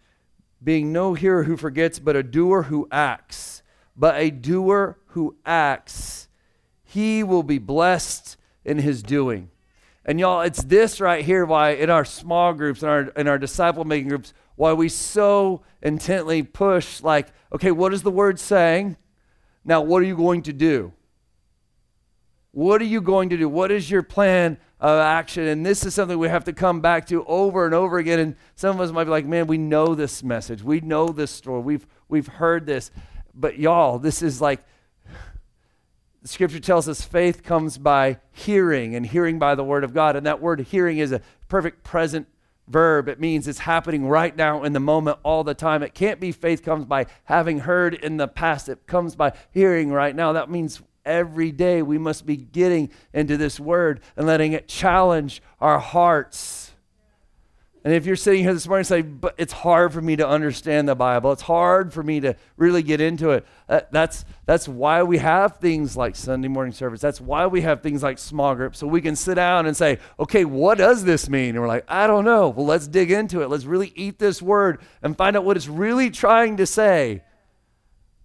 being 0.63 0.91
no 0.91 1.13
hearer 1.13 1.43
who 1.43 1.57
forgets, 1.57 1.99
but 1.99 2.15
a 2.15 2.23
doer 2.23 2.63
who 2.63 2.87
acts. 2.91 3.63
But 3.95 4.15
a 4.15 4.29
doer 4.29 4.97
who 5.07 5.35
acts, 5.45 6.27
he 6.83 7.23
will 7.23 7.43
be 7.43 7.57
blessed 7.57 8.37
in 8.65 8.79
his 8.79 9.03
doing. 9.03 9.49
And 10.05 10.19
y'all, 10.19 10.41
it's 10.41 10.63
this 10.63 10.99
right 10.99 11.23
here 11.23 11.45
why 11.45 11.71
in 11.71 11.89
our 11.89 12.05
small 12.05 12.53
groups, 12.53 12.81
in 12.81 12.89
our, 12.89 13.01
in 13.01 13.27
our 13.27 13.37
disciple 13.37 13.85
making 13.85 14.09
groups, 14.09 14.33
why 14.55 14.73
we 14.73 14.89
so 14.89 15.61
intently 15.81 16.43
push, 16.43 17.01
like, 17.03 17.29
okay, 17.53 17.71
what 17.71 17.93
is 17.93 18.01
the 18.01 18.11
word 18.11 18.39
saying? 18.39 18.97
Now, 19.63 19.81
what 19.81 20.01
are 20.01 20.05
you 20.05 20.15
going 20.15 20.41
to 20.43 20.53
do? 20.53 20.93
What 22.51 22.81
are 22.81 22.85
you 22.85 23.01
going 23.01 23.29
to 23.29 23.37
do? 23.37 23.47
What 23.47 23.71
is 23.71 23.89
your 23.89 24.03
plan 24.03 24.57
of 24.81 24.99
action. 24.99 25.47
And 25.47 25.63
this 25.63 25.85
is 25.85 25.93
something 25.93 26.17
we 26.17 26.27
have 26.27 26.43
to 26.45 26.53
come 26.53 26.81
back 26.81 27.05
to 27.07 27.23
over 27.25 27.65
and 27.65 27.73
over 27.73 27.99
again. 27.99 28.19
And 28.19 28.35
some 28.55 28.75
of 28.75 28.81
us 28.81 28.91
might 28.91 29.03
be 29.03 29.11
like, 29.11 29.25
man, 29.25 29.45
we 29.45 29.59
know 29.59 29.93
this 29.93 30.23
message. 30.23 30.63
We 30.63 30.81
know 30.81 31.09
this 31.09 31.29
story. 31.29 31.61
We've, 31.61 31.87
we've 32.09 32.27
heard 32.27 32.65
this. 32.65 32.89
But 33.33 33.59
y'all, 33.59 33.99
this 33.99 34.23
is 34.23 34.41
like, 34.41 34.61
the 36.23 36.27
scripture 36.27 36.59
tells 36.59 36.89
us 36.89 37.03
faith 37.03 37.43
comes 37.43 37.77
by 37.77 38.17
hearing 38.31 38.95
and 38.95 39.05
hearing 39.05 39.37
by 39.37 39.53
the 39.53 39.63
word 39.63 39.83
of 39.83 39.93
God. 39.93 40.15
And 40.15 40.25
that 40.25 40.41
word 40.41 40.59
hearing 40.59 40.97
is 40.97 41.11
a 41.11 41.21
perfect 41.47 41.83
present 41.83 42.27
verb. 42.67 43.07
It 43.07 43.19
means 43.19 43.47
it's 43.47 43.59
happening 43.59 44.07
right 44.07 44.35
now 44.35 44.63
in 44.63 44.73
the 44.73 44.79
moment 44.79 45.19
all 45.23 45.43
the 45.43 45.53
time. 45.53 45.83
It 45.83 45.93
can't 45.93 46.19
be 46.19 46.31
faith 46.31 46.63
comes 46.63 46.85
by 46.85 47.05
having 47.25 47.59
heard 47.59 47.93
in 47.93 48.17
the 48.17 48.27
past. 48.27 48.67
It 48.67 48.87
comes 48.87 49.15
by 49.15 49.33
hearing 49.51 49.91
right 49.91 50.15
now. 50.15 50.33
That 50.33 50.49
means 50.49 50.81
every 51.05 51.51
day 51.51 51.81
we 51.81 51.97
must 51.97 52.25
be 52.25 52.37
getting 52.37 52.89
into 53.13 53.37
this 53.37 53.59
word 53.59 54.01
and 54.15 54.27
letting 54.27 54.53
it 54.53 54.67
challenge 54.67 55.41
our 55.59 55.79
hearts 55.79 56.71
and 57.83 57.95
if 57.95 58.05
you're 58.05 58.15
sitting 58.15 58.43
here 58.43 58.53
this 58.53 58.67
morning 58.67 58.81
and 58.81 58.87
say, 58.87 59.01
but 59.01 59.33
it's 59.39 59.53
hard 59.53 59.91
for 59.91 60.01
me 60.01 60.15
to 60.17 60.27
understand 60.27 60.87
the 60.87 60.93
Bible, 60.93 61.31
it's 61.31 61.41
hard 61.41 61.91
for 61.91 62.03
me 62.03 62.19
to 62.19 62.35
really 62.55 62.83
get 62.83 63.01
into 63.01 63.31
it. 63.31 63.45
Uh, 63.67 63.81
that's, 63.89 64.23
that's 64.45 64.67
why 64.67 65.01
we 65.01 65.17
have 65.17 65.57
things 65.57 65.97
like 65.97 66.15
Sunday 66.15 66.47
morning 66.47 66.73
service. 66.73 67.01
That's 67.01 67.19
why 67.19 67.47
we 67.47 67.61
have 67.61 67.81
things 67.81 68.03
like 68.03 68.19
small 68.19 68.53
groups. 68.53 68.77
So 68.77 68.85
we 68.85 69.01
can 69.01 69.15
sit 69.15 69.35
down 69.35 69.65
and 69.65 69.75
say, 69.75 69.97
okay, 70.19 70.45
what 70.45 70.77
does 70.77 71.03
this 71.03 71.27
mean? 71.27 71.49
And 71.49 71.61
we're 71.61 71.67
like, 71.67 71.85
I 71.87 72.05
don't 72.05 72.25
know. 72.25 72.49
Well, 72.49 72.67
let's 72.67 72.87
dig 72.87 73.09
into 73.09 73.41
it. 73.41 73.49
Let's 73.49 73.65
really 73.65 73.91
eat 73.95 74.19
this 74.19 74.43
word 74.43 74.79
and 75.01 75.17
find 75.17 75.35
out 75.35 75.43
what 75.43 75.57
it's 75.57 75.67
really 75.67 76.11
trying 76.11 76.57
to 76.57 76.67
say 76.67 77.23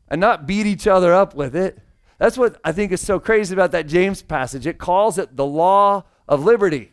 and 0.09 0.21
not 0.21 0.47
beat 0.47 0.67
each 0.67 0.87
other 0.87 1.15
up 1.15 1.35
with 1.35 1.57
it. 1.57 1.79
That's 2.19 2.39
what 2.39 2.59
I 2.65 2.73
think 2.73 2.93
is 2.93 3.01
so 3.01 3.19
crazy 3.19 3.55
about 3.55 3.73
that 3.73 3.87
James 3.87 4.23
passage. 4.23 4.67
It 4.67 4.79
calls 4.79 5.19
it 5.19 5.37
the 5.37 5.45
law 5.45 6.05
of 6.27 6.45
liberty. 6.45 6.93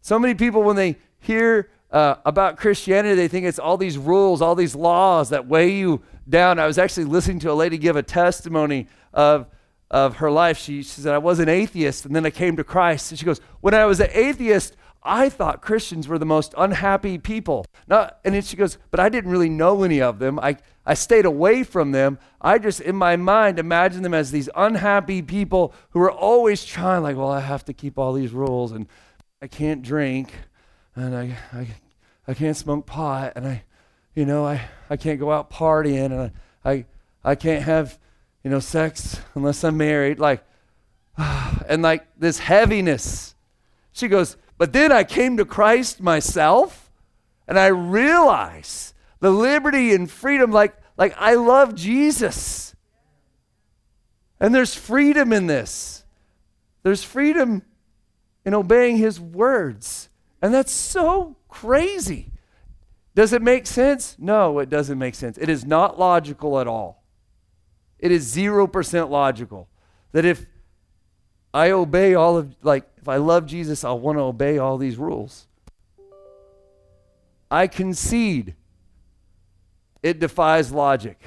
So 0.00 0.18
many 0.18 0.34
people, 0.34 0.62
when 0.62 0.76
they 0.76 0.96
hear 1.18 1.70
uh, 1.90 2.16
about 2.24 2.56
Christianity, 2.56 3.14
they 3.14 3.28
think 3.28 3.46
it's 3.46 3.58
all 3.58 3.76
these 3.76 3.96
rules, 3.96 4.42
all 4.42 4.54
these 4.54 4.74
laws 4.74 5.30
that 5.30 5.46
weigh 5.46 5.70
you 5.70 6.02
down. 6.28 6.58
I 6.58 6.66
was 6.66 6.78
actually 6.78 7.04
listening 7.04 7.38
to 7.40 7.52
a 7.52 7.54
lady 7.54 7.78
give 7.78 7.96
a 7.96 8.02
testimony 8.02 8.88
of, 9.12 9.46
of 9.90 10.16
her 10.16 10.30
life. 10.30 10.58
She, 10.58 10.82
she 10.82 11.00
said, 11.00 11.14
I 11.14 11.18
was 11.18 11.38
an 11.38 11.48
atheist, 11.48 12.04
and 12.04 12.14
then 12.14 12.26
I 12.26 12.30
came 12.30 12.56
to 12.56 12.64
Christ. 12.64 13.12
And 13.12 13.18
she 13.18 13.24
goes, 13.24 13.40
When 13.60 13.74
I 13.74 13.84
was 13.84 14.00
an 14.00 14.10
atheist, 14.12 14.76
I 15.06 15.28
thought 15.28 15.62
Christians 15.62 16.08
were 16.08 16.18
the 16.18 16.26
most 16.26 16.54
unhappy 16.58 17.18
people. 17.18 17.64
Not, 17.86 18.18
and 18.24 18.34
then 18.34 18.42
she 18.42 18.56
goes, 18.56 18.78
But 18.90 19.00
I 19.00 19.08
didn't 19.08 19.30
really 19.30 19.48
know 19.48 19.82
any 19.82 20.02
of 20.02 20.18
them. 20.18 20.38
I, 20.40 20.56
I 20.84 20.94
stayed 20.94 21.24
away 21.24 21.62
from 21.62 21.92
them. 21.92 22.18
I 22.40 22.58
just, 22.58 22.80
in 22.80 22.96
my 22.96 23.16
mind, 23.16 23.58
imagined 23.58 24.04
them 24.04 24.14
as 24.14 24.30
these 24.30 24.48
unhappy 24.54 25.22
people 25.22 25.72
who 25.90 26.00
were 26.00 26.12
always 26.12 26.64
trying, 26.64 27.02
like, 27.02 27.16
well, 27.16 27.30
I 27.30 27.40
have 27.40 27.64
to 27.66 27.72
keep 27.72 27.98
all 27.98 28.12
these 28.12 28.32
rules, 28.32 28.72
and 28.72 28.86
I 29.40 29.46
can't 29.46 29.82
drink 29.82 30.32
and 30.96 31.14
I, 31.14 31.36
I, 31.52 31.66
I 32.26 32.34
can't 32.34 32.56
smoke 32.56 32.86
pot, 32.86 33.34
and 33.36 33.46
I, 33.46 33.62
you 34.14 34.24
know, 34.24 34.44
I, 34.44 34.62
I 34.88 34.96
can't 34.96 35.20
go 35.20 35.30
out 35.30 35.50
partying, 35.50 36.06
and 36.06 36.32
I, 36.64 36.70
I, 36.70 36.84
I 37.22 37.34
can't 37.34 37.62
have, 37.62 37.98
you 38.42 38.50
know, 38.50 38.60
sex 38.60 39.20
unless 39.34 39.62
I'm 39.62 39.76
married. 39.76 40.18
Like, 40.18 40.42
and 41.68 41.82
like 41.82 42.06
this 42.18 42.38
heaviness. 42.38 43.34
She 43.92 44.08
goes, 44.08 44.36
but 44.58 44.72
then 44.72 44.92
I 44.92 45.04
came 45.04 45.36
to 45.36 45.44
Christ 45.44 46.00
myself, 46.00 46.90
and 47.46 47.58
I 47.58 47.66
realized 47.66 48.94
the 49.20 49.30
liberty 49.30 49.94
and 49.94 50.10
freedom. 50.10 50.50
Like, 50.50 50.76
like 50.96 51.14
I 51.18 51.34
love 51.34 51.74
Jesus, 51.74 52.74
and 54.40 54.54
there's 54.54 54.74
freedom 54.74 55.32
in 55.32 55.46
this. 55.46 56.04
There's 56.82 57.02
freedom 57.02 57.62
in 58.44 58.54
obeying 58.54 58.98
His 58.98 59.20
words. 59.20 60.08
And 60.40 60.54
that's 60.54 60.70
so 60.72 61.36
crazy. 61.48 62.32
Does 63.14 63.32
it 63.32 63.42
make 63.42 63.66
sense? 63.66 64.14
No, 64.18 64.58
it 64.58 64.68
doesn't 64.68 64.98
make 64.98 65.14
sense. 65.14 65.38
It 65.38 65.48
is 65.48 65.64
not 65.64 65.98
logical 65.98 66.60
at 66.60 66.68
all. 66.68 67.02
It 67.98 68.12
is 68.12 68.34
0% 68.36 69.10
logical. 69.10 69.68
That 70.12 70.24
if 70.24 70.46
I 71.52 71.70
obey 71.70 72.14
all 72.14 72.36
of, 72.36 72.54
like, 72.62 72.86
if 73.06 73.10
I 73.10 73.18
love 73.18 73.46
Jesus, 73.46 73.84
I'll 73.84 74.00
want 74.00 74.18
to 74.18 74.22
obey 74.22 74.58
all 74.58 74.78
these 74.78 74.96
rules. 74.96 75.46
I 77.48 77.68
concede 77.68 78.56
it 80.02 80.18
defies 80.18 80.72
logic. 80.72 81.22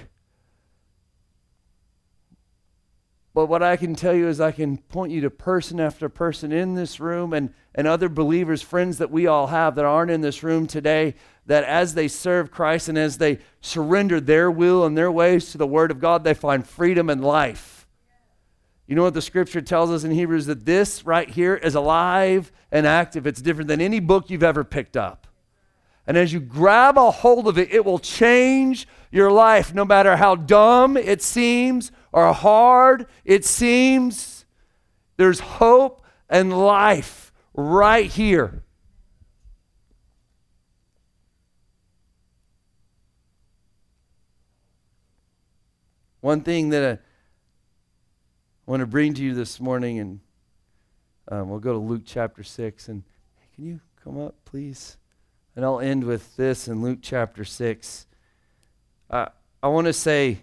But 3.34 3.46
what 3.46 3.64
I 3.64 3.78
can 3.78 3.96
tell 3.96 4.14
you 4.14 4.28
is, 4.28 4.42
I 4.42 4.52
can 4.52 4.80
point 4.80 5.14
you 5.14 5.22
to 5.22 5.30
person 5.30 5.80
after 5.80 6.10
person 6.10 6.52
in 6.52 6.76
this 6.76 7.00
room 7.00 7.32
and, 7.32 7.54
and 7.74 7.88
other 7.88 8.10
believers, 8.10 8.62
friends 8.62 8.98
that 8.98 9.10
we 9.10 9.26
all 9.26 9.48
have 9.48 9.76
that 9.76 9.86
aren't 9.86 10.12
in 10.12 10.20
this 10.20 10.44
room 10.44 10.68
today, 10.68 11.16
that 11.46 11.64
as 11.64 11.94
they 11.94 12.10
serve 12.10 12.52
Christ 12.52 12.90
and 12.90 12.98
as 12.98 13.20
they 13.20 13.40
surrender 13.62 14.20
their 14.20 14.52
will 14.52 14.86
and 14.86 14.98
their 14.98 15.10
ways 15.10 15.54
to 15.54 15.58
the 15.58 15.66
Word 15.66 15.92
of 15.92 16.02
God, 16.02 16.26
they 16.26 16.34
find 16.34 16.68
freedom 16.68 17.10
and 17.10 17.24
life. 17.24 17.79
You 18.90 18.96
know 18.96 19.04
what 19.04 19.14
the 19.14 19.22
scripture 19.22 19.62
tells 19.62 19.92
us 19.92 20.04
in 20.04 20.10
Hebrews? 20.10 20.48
That 20.48 20.66
this 20.66 21.06
right 21.06 21.30
here 21.30 21.54
is 21.54 21.76
alive 21.76 22.52
and 22.72 22.88
active. 22.88 23.28
It's 23.28 23.40
different 23.40 23.68
than 23.68 23.82
any 23.82 24.00
book 24.00 24.32
you've 24.32 24.42
ever 24.42 24.64
picked 24.64 24.98
up. 24.98 25.28
And 26.08 26.18
as 26.18 26.34
you 26.34 26.40
grab 26.40 26.98
a 26.98 27.12
hold 27.12 27.48
of 27.48 27.60
it, 27.60 27.72
it 27.72 27.86
will 27.86 28.00
change 28.00 28.88
your 29.12 29.32
life, 29.32 29.76
no 29.76 29.86
matter 29.86 30.16
how 30.16 30.34
dumb 30.34 30.98
it 30.98 31.22
seems 31.22 31.92
or 32.12 32.34
hard 32.34 33.06
it 33.24 33.46
seems. 33.46 34.46
There's 35.18 35.40
hope 35.40 36.04
and 36.28 36.52
life 36.52 37.32
right 37.54 38.08
here. 38.08 38.64
One 46.22 46.42
thing 46.42 46.70
that 46.70 47.04
I 48.70 48.72
want 48.72 48.82
to 48.82 48.86
bring 48.86 49.16
to 49.16 49.24
you 49.24 49.34
this 49.34 49.60
morning, 49.60 49.98
and 49.98 50.20
um, 51.28 51.50
we'll 51.50 51.58
go 51.58 51.74
to 51.74 51.80
Luke 51.80 52.04
chapter 52.06 52.44
6. 52.44 52.88
And 52.88 53.02
can 53.56 53.66
you 53.66 53.80
come 54.04 54.22
up, 54.22 54.36
please? 54.46 54.98
And 55.56 55.66
I'll 55.66 55.80
end 55.80 56.04
with 56.04 56.38
this 56.38 56.68
in 56.68 56.84
Luke 56.84 57.00
chapter 57.02 57.44
6. 57.44 58.06
Uh, 59.10 59.26
I 59.64 59.68
want 59.70 59.88
to 59.88 59.94
say, 59.94 60.42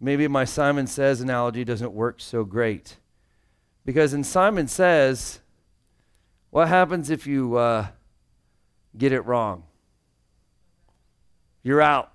maybe 0.00 0.26
my 0.26 0.44
Simon 0.44 0.88
Says 0.88 1.20
analogy 1.20 1.64
doesn't 1.64 1.92
work 1.92 2.16
so 2.18 2.42
great. 2.42 2.96
Because 3.84 4.12
in 4.12 4.24
Simon 4.24 4.66
Says, 4.66 5.38
what 6.50 6.66
happens 6.66 7.08
if 7.08 7.24
you 7.24 7.54
uh, 7.54 7.86
get 8.96 9.12
it 9.12 9.20
wrong? 9.20 9.62
You're 11.62 11.82
out. 11.82 12.10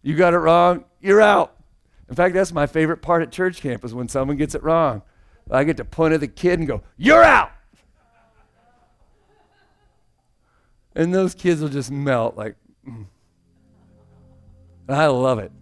You 0.00 0.16
got 0.16 0.32
it 0.32 0.38
wrong, 0.38 0.86
you're 1.02 1.20
out. 1.20 1.59
In 2.10 2.16
fact, 2.16 2.34
that's 2.34 2.52
my 2.52 2.66
favorite 2.66 3.02
part 3.02 3.22
at 3.22 3.30
church 3.30 3.60
camp 3.60 3.84
is 3.84 3.94
when 3.94 4.08
someone 4.08 4.36
gets 4.36 4.56
it 4.56 4.62
wrong. 4.64 5.02
I 5.48 5.64
get 5.64 5.76
to 5.78 5.84
point 5.84 6.12
at 6.12 6.20
the 6.20 6.28
kid 6.28 6.58
and 6.58 6.68
go, 6.68 6.82
You're 6.96 7.22
out. 7.22 7.52
And 10.94 11.14
those 11.14 11.34
kids 11.34 11.60
will 11.60 11.68
just 11.68 11.90
melt 11.90 12.36
like, 12.36 12.56
mm. 12.86 13.06
I 14.88 15.06
love 15.06 15.38
it. 15.38 15.52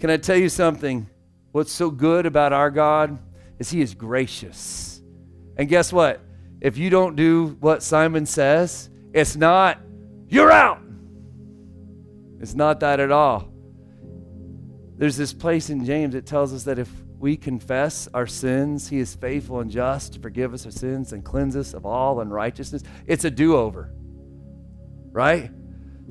Can 0.00 0.08
I 0.08 0.16
tell 0.16 0.36
you 0.36 0.48
something? 0.48 1.06
What's 1.52 1.72
so 1.72 1.90
good 1.90 2.24
about 2.24 2.54
our 2.54 2.70
God 2.70 3.18
is 3.58 3.70
He 3.70 3.82
is 3.82 3.94
gracious. 3.94 5.02
And 5.56 5.68
guess 5.68 5.92
what? 5.92 6.20
If 6.62 6.78
you 6.78 6.88
don't 6.88 7.16
do 7.16 7.56
what 7.60 7.82
Simon 7.82 8.24
says, 8.24 8.88
it's 9.12 9.36
not, 9.36 9.78
you're 10.28 10.50
out. 10.50 10.83
It's 12.40 12.54
not 12.54 12.80
that 12.80 13.00
at 13.00 13.10
all. 13.10 13.52
There's 14.96 15.16
this 15.16 15.32
place 15.32 15.70
in 15.70 15.84
James 15.84 16.14
that 16.14 16.26
tells 16.26 16.52
us 16.52 16.64
that 16.64 16.78
if 16.78 16.90
we 17.18 17.36
confess 17.36 18.08
our 18.14 18.26
sins, 18.26 18.88
He 18.88 18.98
is 18.98 19.14
faithful 19.14 19.60
and 19.60 19.70
just 19.70 20.14
to 20.14 20.20
forgive 20.20 20.54
us 20.54 20.64
our 20.66 20.72
sins 20.72 21.12
and 21.12 21.24
cleanse 21.24 21.56
us 21.56 21.74
of 21.74 21.86
all 21.86 22.20
unrighteousness. 22.20 22.82
It's 23.06 23.24
a 23.24 23.30
do 23.30 23.56
over, 23.56 23.92
right? 25.12 25.50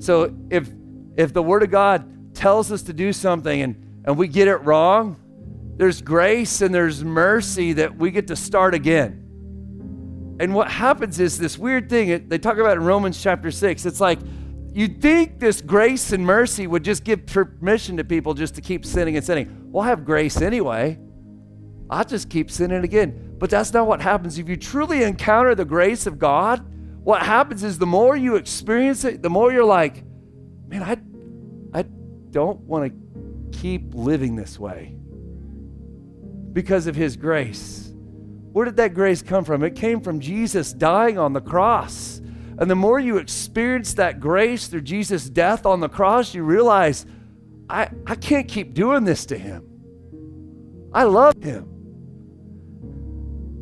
So 0.00 0.34
if 0.50 0.68
if 1.16 1.32
the 1.32 1.42
Word 1.42 1.62
of 1.62 1.70
God 1.70 2.34
tells 2.34 2.72
us 2.72 2.82
to 2.82 2.92
do 2.92 3.12
something 3.12 3.62
and, 3.62 4.02
and 4.04 4.18
we 4.18 4.28
get 4.28 4.48
it 4.48 4.56
wrong, 4.56 5.16
there's 5.76 6.02
grace 6.02 6.60
and 6.60 6.74
there's 6.74 7.04
mercy 7.04 7.74
that 7.74 7.96
we 7.96 8.10
get 8.10 8.28
to 8.28 8.36
start 8.36 8.74
again. 8.74 9.20
And 10.40 10.54
what 10.54 10.70
happens 10.70 11.20
is 11.20 11.38
this 11.38 11.56
weird 11.56 11.88
thing, 11.88 12.28
they 12.28 12.38
talk 12.38 12.58
about 12.58 12.76
in 12.76 12.84
Romans 12.84 13.22
chapter 13.22 13.50
6. 13.50 13.86
It's 13.86 14.00
like 14.00 14.18
you'd 14.74 15.00
think 15.00 15.40
this 15.40 15.60
grace 15.60 16.12
and 16.12 16.24
mercy 16.26 16.66
would 16.66 16.84
just 16.84 17.04
give 17.04 17.26
permission 17.26 17.96
to 17.98 18.04
people 18.04 18.34
just 18.34 18.54
to 18.56 18.60
keep 18.60 18.84
sinning 18.84 19.16
and 19.16 19.24
sinning. 19.24 19.70
We'll 19.72 19.84
have 19.84 20.04
grace 20.04 20.40
anyway. 20.42 20.98
I'll 21.90 22.04
just 22.04 22.30
keep 22.30 22.50
sinning 22.50 22.84
again. 22.84 23.36
But 23.38 23.50
that's 23.50 23.72
not 23.72 23.86
what 23.86 24.00
happens. 24.00 24.38
If 24.38 24.48
you 24.48 24.56
truly 24.56 25.02
encounter 25.02 25.54
the 25.54 25.64
grace 25.64 26.06
of 26.06 26.18
God, 26.18 26.64
what 27.04 27.22
happens 27.22 27.62
is 27.64 27.78
the 27.78 27.86
more 27.86 28.16
you 28.16 28.36
experience 28.36 29.04
it, 29.04 29.22
the 29.22 29.30
more 29.30 29.52
you're 29.52 29.64
like, 29.64 30.02
man, 30.68 30.82
I, 30.82 30.96
I 31.78 31.82
don't 32.30 32.60
want 32.60 32.92
to 32.92 33.58
keep 33.58 33.94
living 33.94 34.36
this 34.36 34.58
way. 34.58 34.96
because 36.52 36.86
of 36.86 36.96
his 36.96 37.16
grace. 37.16 37.92
Where 38.52 38.64
did 38.64 38.76
that 38.76 38.94
grace 38.94 39.22
come 39.22 39.44
from? 39.44 39.62
It 39.64 39.74
came 39.74 40.00
from 40.00 40.20
Jesus 40.20 40.72
dying 40.72 41.18
on 41.18 41.32
the 41.32 41.40
cross. 41.40 42.20
And 42.58 42.70
the 42.70 42.76
more 42.76 43.00
you 43.00 43.16
experience 43.16 43.94
that 43.94 44.20
grace 44.20 44.68
through 44.68 44.82
Jesus' 44.82 45.28
death 45.28 45.66
on 45.66 45.80
the 45.80 45.88
cross, 45.88 46.34
you 46.34 46.44
realize, 46.44 47.04
I, 47.68 47.90
I 48.06 48.14
can't 48.14 48.46
keep 48.46 48.74
doing 48.74 49.04
this 49.04 49.26
to 49.26 49.38
him. 49.38 49.64
I 50.92 51.04
love 51.04 51.42
him. 51.42 51.70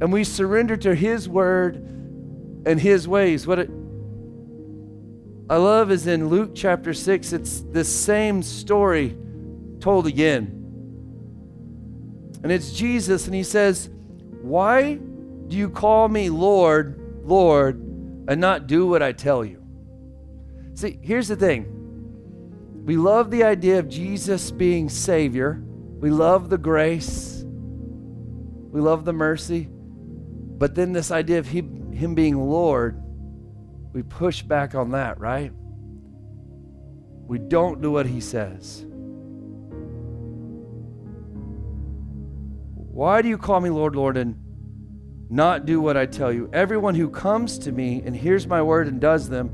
And 0.00 0.12
we 0.12 0.24
surrender 0.24 0.76
to 0.78 0.94
his 0.94 1.28
word 1.28 1.76
and 2.66 2.78
his 2.80 3.08
ways. 3.08 3.46
What 3.46 3.60
it, 3.60 3.70
I 5.48 5.56
love 5.56 5.90
is 5.90 6.06
in 6.06 6.28
Luke 6.28 6.50
chapter 6.54 6.92
6, 6.92 7.32
it's 7.32 7.60
the 7.60 7.84
same 7.84 8.42
story 8.42 9.16
told 9.80 10.06
again. 10.06 10.58
And 12.42 12.50
it's 12.50 12.72
Jesus, 12.72 13.26
and 13.26 13.34
he 13.34 13.42
says, 13.42 13.88
Why 14.42 14.94
do 14.94 15.56
you 15.56 15.70
call 15.70 16.08
me 16.08 16.28
Lord, 16.28 16.98
Lord, 17.24 17.91
and 18.32 18.40
not 18.40 18.66
do 18.66 18.86
what 18.86 19.02
I 19.02 19.12
tell 19.12 19.44
you? 19.44 19.62
See, 20.72 20.98
here's 21.02 21.28
the 21.28 21.36
thing 21.36 21.66
we 22.82 22.96
love 22.96 23.30
the 23.30 23.44
idea 23.44 23.78
of 23.78 23.90
Jesus 23.90 24.50
being 24.50 24.88
Savior, 24.88 25.62
we 25.62 26.08
love 26.08 26.48
the 26.48 26.56
grace, 26.56 27.44
we 27.44 28.80
love 28.80 29.04
the 29.04 29.12
mercy, 29.12 29.68
but 29.70 30.74
then 30.74 30.94
this 30.94 31.10
idea 31.10 31.40
of 31.40 31.46
Him, 31.46 31.92
him 31.92 32.14
being 32.14 32.42
Lord, 32.48 33.02
we 33.92 34.02
push 34.02 34.40
back 34.40 34.74
on 34.74 34.92
that, 34.92 35.20
right? 35.20 35.52
We 37.26 37.38
don't 37.38 37.82
do 37.82 37.90
what 37.90 38.06
He 38.06 38.22
says. 38.22 38.86
Why 42.74 43.20
do 43.20 43.28
you 43.28 43.36
call 43.36 43.60
me 43.60 43.68
Lord, 43.68 43.94
Lord, 43.94 44.16
and 44.16 44.36
not 45.32 45.64
do 45.64 45.80
what 45.80 45.96
I 45.96 46.04
tell 46.04 46.30
you? 46.30 46.50
Everyone 46.52 46.94
who 46.94 47.08
comes 47.08 47.58
to 47.60 47.72
me 47.72 48.02
and 48.04 48.14
hears 48.14 48.46
my 48.46 48.60
word 48.60 48.86
and 48.86 49.00
does 49.00 49.30
them, 49.30 49.50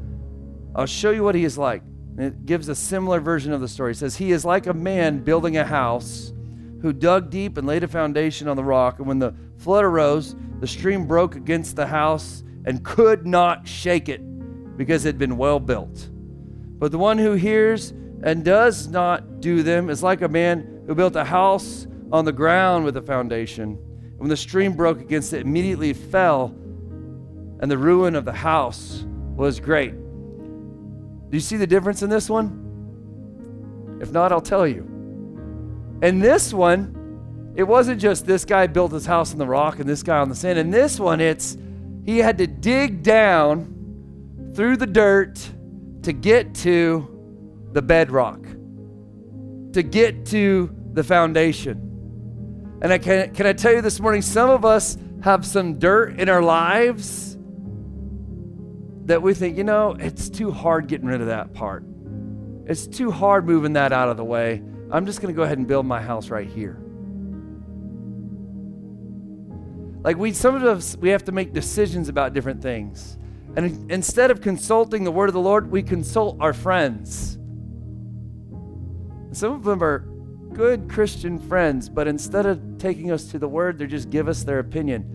I'll 0.75 0.87
show 0.87 1.13
you 1.13 1.23
what 1.23 1.37
he 1.37 1.45
is 1.45 1.57
like. 1.57 1.83
And 2.17 2.27
it 2.27 2.47
gives 2.47 2.69
a 2.69 2.75
similar 2.75 3.21
version 3.21 3.53
of 3.53 3.61
the 3.61 3.69
story. 3.69 3.93
It 3.93 3.99
says, 3.99 4.17
He 4.17 4.33
is 4.33 4.45
like 4.45 4.67
a 4.67 4.75
man 4.75 5.23
building 5.23 5.57
a 5.57 5.65
house 5.65 6.33
who 6.83 6.93
dug 6.93 7.31
deep 7.31 7.57
and 7.59 7.67
laid 7.67 7.85
a 7.85 7.89
foundation 7.89 8.49
on 8.49 8.57
the 8.57 8.65
rock. 8.65 8.99
And 8.99 9.07
when 9.07 9.21
the 9.21 9.33
flood 9.59 9.85
arose, 9.85 10.35
the 10.59 10.67
stream 10.67 11.07
broke 11.07 11.37
against 11.37 11.77
the 11.77 11.87
house 11.87 12.43
and 12.65 12.85
could 12.85 13.25
not 13.25 13.69
shake 13.69 14.09
it 14.09 14.21
because 14.77 15.05
it 15.05 15.11
had 15.11 15.19
been 15.19 15.37
well 15.37 15.61
built. 15.61 16.09
But 16.13 16.91
the 16.91 16.99
one 16.99 17.19
who 17.19 17.35
hears 17.35 17.93
and 18.25 18.45
does 18.45 18.89
not 18.89 19.41
do 19.41 19.63
them 19.63 19.91
is 19.91 20.03
like 20.03 20.23
a 20.23 20.29
man 20.29 20.83
who 20.89 20.97
built 20.97 21.15
a 21.15 21.25
house 21.25 21.87
on 22.11 22.25
the 22.25 22.33
ground 22.33 22.85
with 22.85 22.97
a 22.97 23.03
foundation. 23.03 23.79
When 24.19 24.29
the 24.29 24.37
stream 24.37 24.75
broke 24.75 25.01
against 25.01 25.33
it, 25.33 25.43
immediately 25.43 25.91
it 25.91 25.97
fell, 25.97 26.49
and 27.61 27.71
the 27.71 27.79
ruin 27.79 28.15
of 28.15 28.25
the 28.25 28.33
house 28.33 29.05
was 29.37 29.61
great. 29.61 29.93
Do 29.93 31.37
you 31.37 31.41
see 31.41 31.57
the 31.57 31.67
difference 31.67 32.03
in 32.03 32.11
this 32.11 32.29
one? 32.29 33.99
If 34.01 34.11
not, 34.11 34.33
I'll 34.33 34.41
tell 34.41 34.67
you. 34.67 34.83
In 36.03 36.19
this 36.19 36.53
one, 36.53 37.53
it 37.55 37.63
wasn't 37.63 38.01
just 38.01 38.27
this 38.27 38.45
guy 38.45 38.67
built 38.67 38.93
his 38.93 39.07
house 39.07 39.33
on 39.33 39.39
the 39.39 39.47
rock 39.47 39.79
and 39.79 39.89
this 39.89 40.03
guy 40.03 40.19
on 40.19 40.29
the 40.29 40.35
sand. 40.35 40.59
In 40.59 40.71
this 40.71 40.99
one, 40.99 41.21
it's 41.21 41.57
he 42.05 42.19
had 42.19 42.39
to 42.39 42.47
dig 42.47 43.03
down 43.03 44.53
through 44.55 44.77
the 44.79 44.87
dirt 44.87 45.39
to 46.03 46.13
get 46.13 46.55
to 46.57 47.07
the 47.73 47.83
bedrock, 47.83 48.43
to 49.73 49.83
get 49.83 50.27
to 50.27 50.75
the 50.93 51.05
foundation. 51.05 51.88
And 52.81 52.93
I 52.93 52.99
can, 52.99 53.35
can 53.35 53.47
I 53.47 53.53
tell 53.53 53.73
you 53.73 53.83
this 53.83 53.99
morning, 53.99 54.23
some 54.23 54.51
of 54.51 54.65
us 54.65 54.97
have 55.23 55.45
some 55.45 55.79
dirt 55.79 56.21
in 56.21 56.29
our 56.29 56.43
lives 56.43 57.37
that 59.07 59.21
we 59.21 59.35
think, 59.35 59.57
you 59.57 59.65
know, 59.65 59.97
it's 59.99 60.29
too 60.29 60.53
hard 60.53 60.87
getting 60.87 61.07
rid 61.07 61.21
of 61.21 61.27
that 61.27 61.53
part. 61.55 61.83
It's 62.67 62.87
too 62.87 63.11
hard 63.11 63.47
moving 63.47 63.73
that 63.73 63.93
out 63.93 64.09
of 64.09 64.17
the 64.17 64.25
way. 64.25 64.63
I'm 64.91 65.07
just 65.07 65.21
going 65.21 65.35
to 65.35 65.37
go 65.37 65.43
ahead 65.43 65.59
and 65.59 65.67
build 65.67 65.87
my 65.87 66.01
house 66.01 66.29
right 66.29 66.47
here. 66.47 66.79
Like 70.03 70.17
we 70.17 70.33
some 70.33 70.55
of 70.55 70.63
us 70.63 70.97
we 70.97 71.09
have 71.09 71.25
to 71.25 71.33
make 71.33 71.53
decisions 71.53 72.09
about 72.09 72.33
different 72.33 72.63
things. 72.63 73.19
And 73.57 73.91
instead 73.91 74.31
of 74.31 74.41
consulting 74.41 75.03
the 75.03 75.11
word 75.11 75.29
of 75.29 75.35
the 75.35 75.41
Lord, 75.41 75.71
we 75.71 75.83
consult 75.83 76.37
our 76.41 76.53
friends. 76.53 77.39
Some 79.33 79.53
of 79.53 79.65
them 79.65 79.83
are 79.83 80.07
good 80.59 80.91
Christian 80.91 81.39
friends, 81.39 81.89
but 81.89 82.09
instead 82.09 82.45
of 82.45 82.79
taking 82.79 83.13
us 83.13 83.27
to 83.27 83.39
the 83.39 83.49
word, 83.49 83.79
they 83.79 83.87
just 83.87 84.11
give 84.11 84.27
us 84.27 84.43
their 84.43 84.59
opinion. 84.59 85.15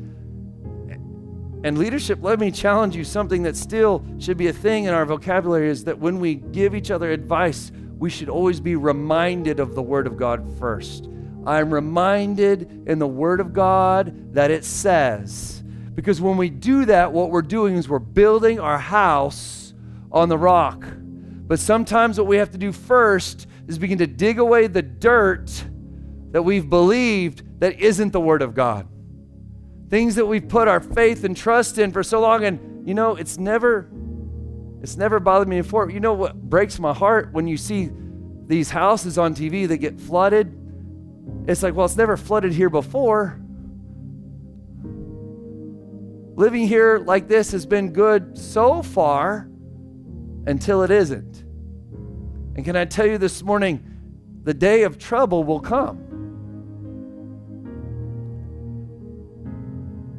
And 1.65 1.77
leadership, 1.77 2.19
let 2.21 2.39
me 2.39 2.49
challenge 2.49 2.95
you 2.95 3.03
something 3.03 3.43
that 3.43 3.57
still 3.57 4.05
should 4.19 4.37
be 4.37 4.47
a 4.47 4.53
thing 4.53 4.85
in 4.85 4.93
our 4.93 5.05
vocabulary 5.05 5.67
is 5.67 5.83
that 5.83 5.99
when 5.99 6.21
we 6.21 6.35
give 6.35 6.73
each 6.73 6.91
other 6.91 7.11
advice, 7.11 7.73
we 7.99 8.09
should 8.09 8.29
always 8.29 8.61
be 8.61 8.77
reminded 8.77 9.59
of 9.59 9.75
the 9.75 9.81
Word 9.81 10.07
of 10.07 10.15
God 10.15 10.47
first. 10.57 11.09
I'm 11.45 11.73
reminded 11.73 12.87
in 12.87 12.99
the 12.99 13.07
Word 13.07 13.41
of 13.41 13.51
God 13.51 14.33
that 14.33 14.49
it 14.49 14.63
says. 14.63 15.61
Because 15.93 16.21
when 16.21 16.37
we 16.37 16.49
do 16.49 16.85
that, 16.85 17.11
what 17.11 17.31
we're 17.31 17.41
doing 17.41 17.75
is 17.75 17.89
we're 17.89 17.99
building 17.99 18.61
our 18.61 18.79
house 18.79 19.73
on 20.09 20.29
the 20.29 20.37
rock. 20.37 20.85
But 20.89 21.59
sometimes 21.59 22.17
what 22.17 22.27
we 22.27 22.37
have 22.37 22.51
to 22.51 22.57
do 22.57 22.71
first 22.71 23.47
is 23.67 23.77
begin 23.77 23.97
to 23.99 24.07
dig 24.07 24.39
away 24.39 24.67
the 24.67 24.81
dirt 24.81 25.65
that 26.31 26.41
we've 26.41 26.69
believed 26.69 27.59
that 27.59 27.79
isn't 27.79 28.11
the 28.11 28.19
Word 28.19 28.41
of 28.41 28.53
God. 28.53 28.87
Things 29.89 30.15
that 30.15 30.25
we've 30.25 30.47
put 30.47 30.67
our 30.67 30.79
faith 30.79 31.23
and 31.23 31.37
trust 31.37 31.77
in 31.77 31.91
for 31.91 32.03
so 32.03 32.19
long, 32.19 32.43
and 32.43 32.87
you 32.87 32.93
know, 32.93 33.15
it's 33.15 33.37
never 33.37 33.89
it's 34.81 34.97
never 34.97 35.19
bothered 35.19 35.47
me 35.47 35.61
before. 35.61 35.89
You 35.89 36.01
know 36.01 36.13
what 36.13 36.35
breaks 36.35 36.77
my 36.77 36.93
heart 36.93 37.31
when 37.31 37.47
you 37.47 37.55
see 37.55 37.89
these 38.47 38.69
houses 38.69 39.17
on 39.17 39.33
TV 39.33 39.67
that 39.69 39.77
get 39.77 39.99
flooded? 39.99 40.59
It's 41.47 41.63
like, 41.63 41.73
well, 41.73 41.85
it's 41.85 41.95
never 41.95 42.17
flooded 42.17 42.51
here 42.51 42.69
before. 42.69 43.39
Living 46.35 46.67
here 46.67 46.97
like 46.97 47.27
this 47.27 47.51
has 47.51 47.65
been 47.65 47.93
good 47.93 48.37
so 48.37 48.81
far 48.81 49.47
until 50.47 50.83
it 50.83 50.91
isn't. 50.91 51.42
And 52.55 52.63
can 52.63 52.75
I 52.75 52.85
tell 52.85 53.05
you 53.05 53.17
this 53.17 53.41
morning, 53.41 53.83
the 54.43 54.53
day 54.53 54.83
of 54.83 54.97
trouble 54.97 55.43
will 55.43 55.59
come. 55.59 55.97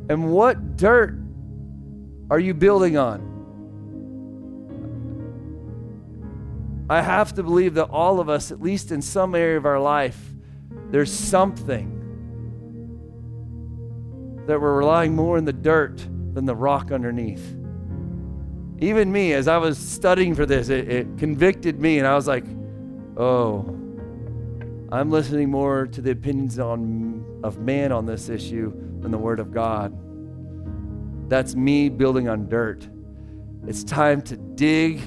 And 0.08 0.32
what 0.32 0.76
dirt 0.76 1.18
are 2.30 2.38
you 2.38 2.54
building 2.54 2.96
on? 2.96 3.32
I 6.90 7.00
have 7.00 7.34
to 7.34 7.42
believe 7.42 7.74
that 7.74 7.84
all 7.86 8.20
of 8.20 8.28
us, 8.28 8.50
at 8.50 8.60
least 8.60 8.92
in 8.92 9.00
some 9.00 9.34
area 9.34 9.56
of 9.56 9.64
our 9.64 9.80
life, 9.80 10.34
there's 10.90 11.12
something 11.12 11.90
that 14.46 14.60
we're 14.60 14.76
relying 14.76 15.14
more 15.14 15.38
in 15.38 15.46
the 15.46 15.52
dirt 15.52 16.06
than 16.34 16.44
the 16.44 16.54
rock 16.54 16.92
underneath. 16.92 17.56
Even 18.80 19.10
me, 19.12 19.32
as 19.32 19.48
I 19.48 19.56
was 19.56 19.78
studying 19.78 20.34
for 20.34 20.46
this, 20.46 20.68
it, 20.68 20.88
it 20.88 21.18
convicted 21.18 21.80
me, 21.80 21.98
and 21.98 22.06
I 22.06 22.14
was 22.14 22.26
like, 22.26 22.44
oh, 23.16 23.60
I'm 24.90 25.10
listening 25.10 25.50
more 25.50 25.86
to 25.86 26.00
the 26.00 26.10
opinions 26.10 26.58
on, 26.58 27.40
of 27.42 27.58
man 27.58 27.92
on 27.92 28.06
this 28.06 28.28
issue 28.28 28.72
than 29.00 29.10
the 29.10 29.18
Word 29.18 29.40
of 29.40 29.52
God. 29.52 29.96
That's 31.28 31.54
me 31.54 31.88
building 31.88 32.28
on 32.28 32.48
dirt. 32.48 32.88
It's 33.66 33.82
time 33.84 34.22
to 34.22 34.36
dig 34.36 35.00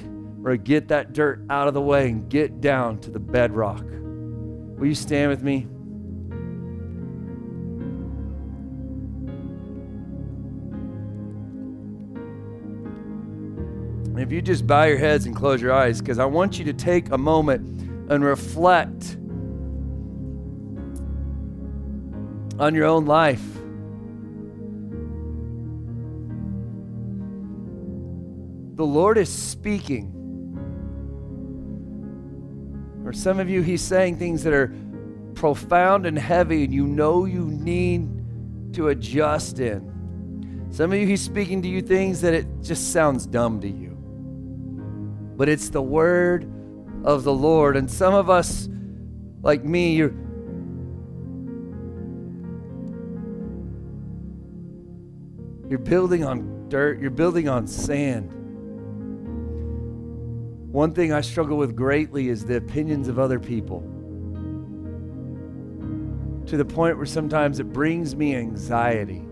or 0.44 0.56
get 0.56 0.88
that 0.88 1.12
dirt 1.12 1.42
out 1.50 1.68
of 1.68 1.74
the 1.74 1.80
way 1.80 2.08
and 2.08 2.28
get 2.28 2.60
down 2.60 2.98
to 3.00 3.10
the 3.10 3.20
bedrock. 3.20 3.84
Will 3.84 4.86
you 4.86 4.94
stand 4.94 5.30
with 5.30 5.42
me? 5.42 5.66
And 14.18 14.26
if 14.26 14.32
you 14.32 14.42
just 14.42 14.66
bow 14.66 14.82
your 14.82 14.98
heads 14.98 15.26
and 15.26 15.36
close 15.36 15.62
your 15.62 15.72
eyes, 15.72 16.00
because 16.00 16.18
I 16.18 16.24
want 16.24 16.58
you 16.58 16.64
to 16.64 16.72
take 16.72 17.12
a 17.12 17.16
moment 17.16 18.10
and 18.10 18.24
reflect 18.24 19.16
on 22.58 22.74
your 22.74 22.86
own 22.86 23.06
life. 23.06 23.40
The 28.74 28.84
Lord 28.84 29.18
is 29.18 29.32
speaking. 29.32 30.12
Or 33.04 33.12
some 33.12 33.38
of 33.38 33.48
you, 33.48 33.62
He's 33.62 33.82
saying 33.82 34.18
things 34.18 34.42
that 34.42 34.52
are 34.52 34.74
profound 35.36 36.06
and 36.06 36.18
heavy, 36.18 36.64
and 36.64 36.74
you 36.74 36.88
know 36.88 37.24
you 37.24 37.44
need 37.44 38.74
to 38.74 38.88
adjust 38.88 39.60
in. 39.60 40.66
Some 40.72 40.90
of 40.90 40.98
you, 40.98 41.06
He's 41.06 41.22
speaking 41.22 41.62
to 41.62 41.68
you 41.68 41.80
things 41.80 42.20
that 42.22 42.34
it 42.34 42.48
just 42.62 42.92
sounds 42.92 43.24
dumb 43.24 43.60
to 43.60 43.68
you 43.68 43.88
but 45.38 45.48
it's 45.48 45.70
the 45.70 45.80
word 45.80 46.50
of 47.04 47.22
the 47.22 47.32
Lord. 47.32 47.76
And 47.76 47.88
some 47.88 48.12
of 48.12 48.28
us, 48.28 48.68
like 49.40 49.64
me, 49.64 49.94
you're 49.94 50.12
You're 55.68 55.78
building 55.78 56.24
on 56.24 56.70
dirt, 56.70 56.98
you're 56.98 57.10
building 57.10 57.46
on 57.46 57.66
sand. 57.66 58.32
One 60.72 60.94
thing 60.94 61.12
I 61.12 61.20
struggle 61.20 61.58
with 61.58 61.76
greatly 61.76 62.30
is 62.30 62.42
the 62.42 62.56
opinions 62.56 63.06
of 63.06 63.18
other 63.18 63.38
people. 63.38 63.80
To 66.46 66.56
the 66.56 66.64
point 66.64 66.96
where 66.96 67.04
sometimes 67.04 67.60
it 67.60 67.70
brings 67.70 68.16
me 68.16 68.34
anxiety. 68.34 69.27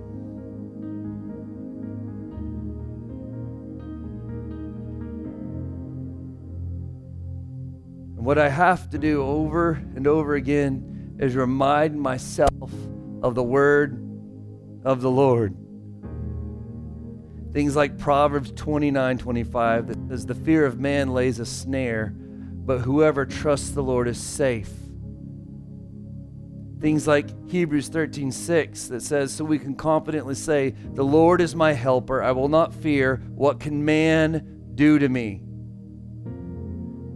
What 8.26 8.38
I 8.38 8.48
have 8.48 8.90
to 8.90 8.98
do 8.98 9.22
over 9.22 9.74
and 9.94 10.04
over 10.04 10.34
again 10.34 11.14
is 11.20 11.36
remind 11.36 12.00
myself 12.00 12.72
of 13.22 13.36
the 13.36 13.42
word 13.42 14.02
of 14.84 15.00
the 15.00 15.08
Lord. 15.08 15.56
Things 17.52 17.76
like 17.76 17.98
Proverbs 17.98 18.50
29 18.50 19.18
25 19.18 19.86
that 19.86 20.08
says, 20.08 20.26
The 20.26 20.34
fear 20.34 20.66
of 20.66 20.80
man 20.80 21.14
lays 21.14 21.38
a 21.38 21.46
snare, 21.46 22.12
but 22.16 22.80
whoever 22.80 23.26
trusts 23.26 23.70
the 23.70 23.84
Lord 23.84 24.08
is 24.08 24.18
safe. 24.18 24.72
Things 26.80 27.06
like 27.06 27.48
Hebrews 27.48 27.86
13 27.90 28.32
6 28.32 28.88
that 28.88 29.02
says, 29.02 29.32
So 29.32 29.44
we 29.44 29.60
can 29.60 29.76
confidently 29.76 30.34
say, 30.34 30.74
The 30.94 31.04
Lord 31.04 31.40
is 31.40 31.54
my 31.54 31.74
helper. 31.74 32.24
I 32.24 32.32
will 32.32 32.48
not 32.48 32.74
fear. 32.74 33.22
What 33.36 33.60
can 33.60 33.84
man 33.84 34.72
do 34.74 34.98
to 34.98 35.08
me? 35.08 35.45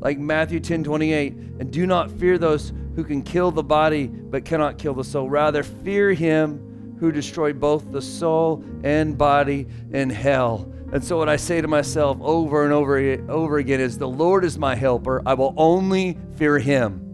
Like 0.00 0.18
Matthew 0.18 0.60
10 0.60 0.82
28, 0.84 1.32
and 1.32 1.70
do 1.70 1.86
not 1.86 2.10
fear 2.10 2.38
those 2.38 2.72
who 2.96 3.04
can 3.04 3.22
kill 3.22 3.50
the 3.50 3.62
body 3.62 4.06
but 4.06 4.44
cannot 4.44 4.78
kill 4.78 4.94
the 4.94 5.04
soul. 5.04 5.28
Rather, 5.28 5.62
fear 5.62 6.12
him 6.12 6.96
who 6.98 7.10
destroyed 7.10 7.58
both 7.58 7.90
the 7.90 8.02
soul 8.02 8.64
and 8.84 9.16
body 9.16 9.66
in 9.92 10.10
hell. 10.10 10.70
And 10.92 11.02
so, 11.04 11.16
what 11.16 11.28
I 11.28 11.36
say 11.36 11.60
to 11.60 11.68
myself 11.68 12.18
over 12.20 12.64
and 12.64 12.72
over, 12.72 12.98
over 13.30 13.58
again 13.58 13.80
is, 13.80 13.96
The 13.96 14.08
Lord 14.08 14.44
is 14.44 14.58
my 14.58 14.74
helper. 14.74 15.22
I 15.24 15.34
will 15.34 15.54
only 15.56 16.18
fear 16.36 16.58
him. 16.58 17.06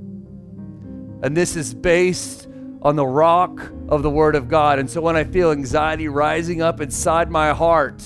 And 1.22 1.37
this 1.37 1.57
is 1.57 1.74
based 1.74 2.49
on 2.82 2.97
the 2.97 3.07
rock 3.07 3.70
of 3.89 4.03
the 4.03 4.11
Word 4.11 4.34
of 4.34 4.49
God. 4.49 4.78
And 4.78 4.89
so, 4.89 5.01
when 5.01 5.14
I 5.14 5.24
feel 5.24 5.53
anxiety 5.53 6.09
rising 6.09 6.62
up 6.62 6.80
inside 6.80 7.30
my 7.30 7.53
heart, 7.53 8.03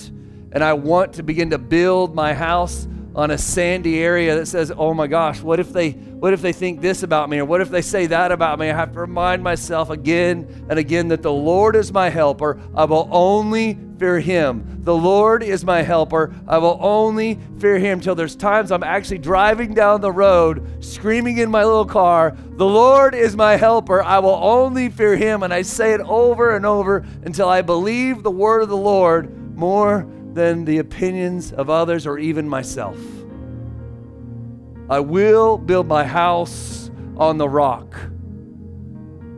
and 0.52 0.64
I 0.64 0.72
want 0.72 1.12
to 1.14 1.22
begin 1.22 1.50
to 1.50 1.58
build 1.58 2.14
my 2.14 2.34
house 2.34 2.88
on 3.14 3.30
a 3.30 3.38
sandy 3.38 3.98
area 3.98 4.36
that 4.36 4.46
says, 4.46 4.72
"Oh 4.76 4.94
my 4.94 5.06
gosh, 5.06 5.42
what 5.42 5.58
if 5.58 5.72
they 5.72 5.90
what 5.90 6.32
if 6.32 6.42
they 6.42 6.52
think 6.52 6.80
this 6.80 7.02
about 7.02 7.30
me 7.30 7.38
or 7.38 7.44
what 7.44 7.60
if 7.60 7.70
they 7.70 7.82
say 7.82 8.06
that 8.06 8.30
about 8.30 8.58
me?" 8.58 8.70
I 8.70 8.76
have 8.76 8.92
to 8.92 9.00
remind 9.00 9.42
myself 9.42 9.90
again 9.90 10.46
and 10.68 10.78
again 10.78 11.08
that 11.08 11.22
the 11.22 11.32
Lord 11.32 11.74
is 11.76 11.92
my 11.92 12.08
helper. 12.08 12.58
I 12.74 12.84
will 12.84 13.08
only 13.10 13.78
fear 13.98 14.20
him. 14.20 14.64
The 14.82 14.94
Lord 14.94 15.42
is 15.42 15.64
my 15.64 15.82
helper. 15.82 16.32
I 16.48 16.58
will 16.58 16.78
only 16.80 17.38
fear 17.58 17.78
him 17.78 18.00
till 18.00 18.14
there's 18.14 18.36
times 18.36 18.70
I'm 18.70 18.82
actually 18.82 19.18
driving 19.18 19.74
down 19.74 20.00
the 20.00 20.12
road 20.12 20.62
screaming 20.80 21.38
in 21.38 21.50
my 21.50 21.64
little 21.64 21.84
car, 21.84 22.34
"The 22.56 22.66
Lord 22.66 23.14
is 23.14 23.36
my 23.36 23.56
helper. 23.56 24.02
I 24.02 24.20
will 24.20 24.38
only 24.40 24.88
fear 24.88 25.16
him." 25.16 25.42
And 25.42 25.52
I 25.52 25.62
say 25.62 25.92
it 25.92 26.00
over 26.00 26.54
and 26.54 26.64
over 26.64 27.04
until 27.24 27.48
I 27.48 27.60
believe 27.62 28.22
the 28.22 28.30
word 28.30 28.62
of 28.62 28.68
the 28.68 28.76
Lord 28.76 29.56
more 29.56 30.06
than 30.34 30.64
the 30.64 30.78
opinions 30.78 31.52
of 31.52 31.68
others 31.68 32.06
or 32.06 32.18
even 32.18 32.48
myself. 32.48 32.98
I 34.88 35.00
will 35.00 35.58
build 35.58 35.86
my 35.86 36.04
house 36.04 36.90
on 37.16 37.38
the 37.38 37.48
rock. 37.48 37.94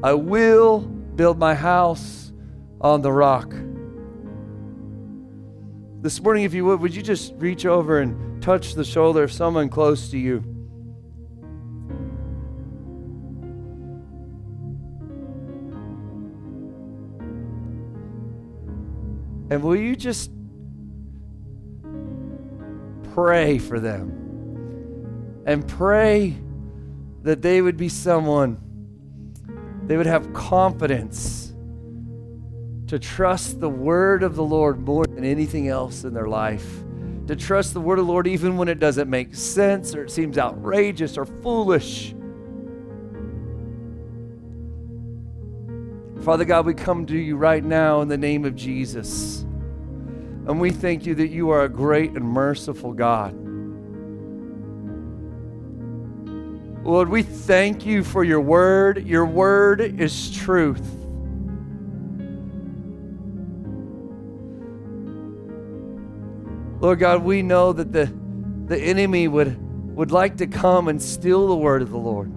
I 0.02 0.14
will 0.14 0.80
build 0.80 1.38
my 1.38 1.54
house 1.54 2.32
on 2.80 3.02
the 3.02 3.12
rock. 3.12 3.54
This 6.00 6.20
morning, 6.20 6.44
if 6.44 6.52
you 6.52 6.64
would, 6.64 6.80
would 6.80 6.94
you 6.94 7.02
just 7.02 7.34
reach 7.36 7.64
over 7.64 8.00
and 8.00 8.42
touch 8.42 8.74
the 8.74 8.84
shoulder 8.84 9.22
of 9.22 9.32
someone 9.32 9.68
close 9.68 10.10
to 10.10 10.18
you? 10.18 10.38
And 19.50 19.62
will 19.62 19.76
you 19.76 19.94
just 19.94 20.30
pray 23.14 23.58
for 23.58 23.80
them 23.80 25.42
and 25.46 25.66
pray 25.66 26.36
that 27.22 27.42
they 27.42 27.60
would 27.60 27.76
be 27.76 27.88
someone, 27.88 28.58
they 29.86 29.96
would 29.96 30.06
have 30.06 30.32
confidence 30.32 31.52
to 32.86 32.98
trust 32.98 33.60
the 33.60 33.68
word 33.68 34.22
of 34.22 34.36
the 34.36 34.42
Lord 34.42 34.80
more 34.80 35.06
than 35.06 35.24
anything 35.24 35.68
else 35.68 36.04
in 36.04 36.12
their 36.12 36.28
life. 36.28 36.82
To 37.28 37.36
trust 37.36 37.72
the 37.72 37.80
word 37.80 37.98
of 37.98 38.06
the 38.06 38.12
Lord 38.12 38.26
even 38.26 38.56
when 38.56 38.68
it 38.68 38.78
doesn't 38.78 39.08
make 39.08 39.34
sense 39.34 39.94
or 39.94 40.04
it 40.04 40.10
seems 40.10 40.36
outrageous 40.36 41.16
or 41.16 41.24
foolish. 41.24 42.14
Father 46.22 46.44
God, 46.44 46.66
we 46.66 46.74
come 46.74 47.06
to 47.06 47.16
you 47.16 47.36
right 47.36 47.64
now 47.64 48.00
in 48.00 48.08
the 48.08 48.18
name 48.18 48.44
of 48.44 48.54
Jesus. 48.54 49.44
And 50.46 50.60
we 50.60 50.70
thank 50.72 51.06
you 51.06 51.14
that 51.14 51.28
you 51.28 51.50
are 51.50 51.62
a 51.62 51.68
great 51.68 52.12
and 52.12 52.24
merciful 52.24 52.92
God. 52.92 53.32
Lord, 56.84 57.08
we 57.08 57.22
thank 57.22 57.86
you 57.86 58.02
for 58.02 58.24
your 58.24 58.40
word. 58.40 59.06
Your 59.06 59.24
word 59.24 59.80
is 59.80 60.32
truth. 60.32 60.84
Lord 66.80 66.98
God, 66.98 67.22
we 67.22 67.42
know 67.42 67.72
that 67.72 67.92
the, 67.92 68.12
the 68.66 68.76
enemy 68.76 69.28
would, 69.28 69.56
would 69.94 70.10
like 70.10 70.38
to 70.38 70.48
come 70.48 70.88
and 70.88 71.00
steal 71.00 71.46
the 71.46 71.54
word 71.54 71.82
of 71.82 71.90
the 71.90 71.98
Lord. 71.98 72.32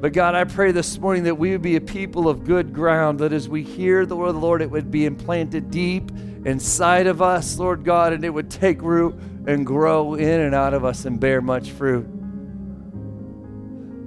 But 0.00 0.12
God, 0.12 0.36
I 0.36 0.44
pray 0.44 0.70
this 0.70 0.96
morning 0.96 1.24
that 1.24 1.34
we 1.34 1.50
would 1.50 1.62
be 1.62 1.74
a 1.74 1.80
people 1.80 2.28
of 2.28 2.44
good 2.44 2.72
ground, 2.72 3.18
that 3.18 3.32
as 3.32 3.48
we 3.48 3.64
hear 3.64 4.06
the 4.06 4.14
word 4.14 4.28
of 4.28 4.34
the 4.36 4.40
Lord, 4.40 4.62
it 4.62 4.70
would 4.70 4.92
be 4.92 5.06
implanted 5.06 5.72
deep 5.72 6.12
inside 6.44 7.08
of 7.08 7.20
us, 7.20 7.58
Lord 7.58 7.84
God, 7.84 8.12
and 8.12 8.24
it 8.24 8.30
would 8.30 8.48
take 8.48 8.80
root 8.80 9.16
and 9.48 9.66
grow 9.66 10.14
in 10.14 10.40
and 10.40 10.54
out 10.54 10.72
of 10.72 10.84
us 10.84 11.04
and 11.04 11.18
bear 11.18 11.40
much 11.40 11.72
fruit. 11.72 12.06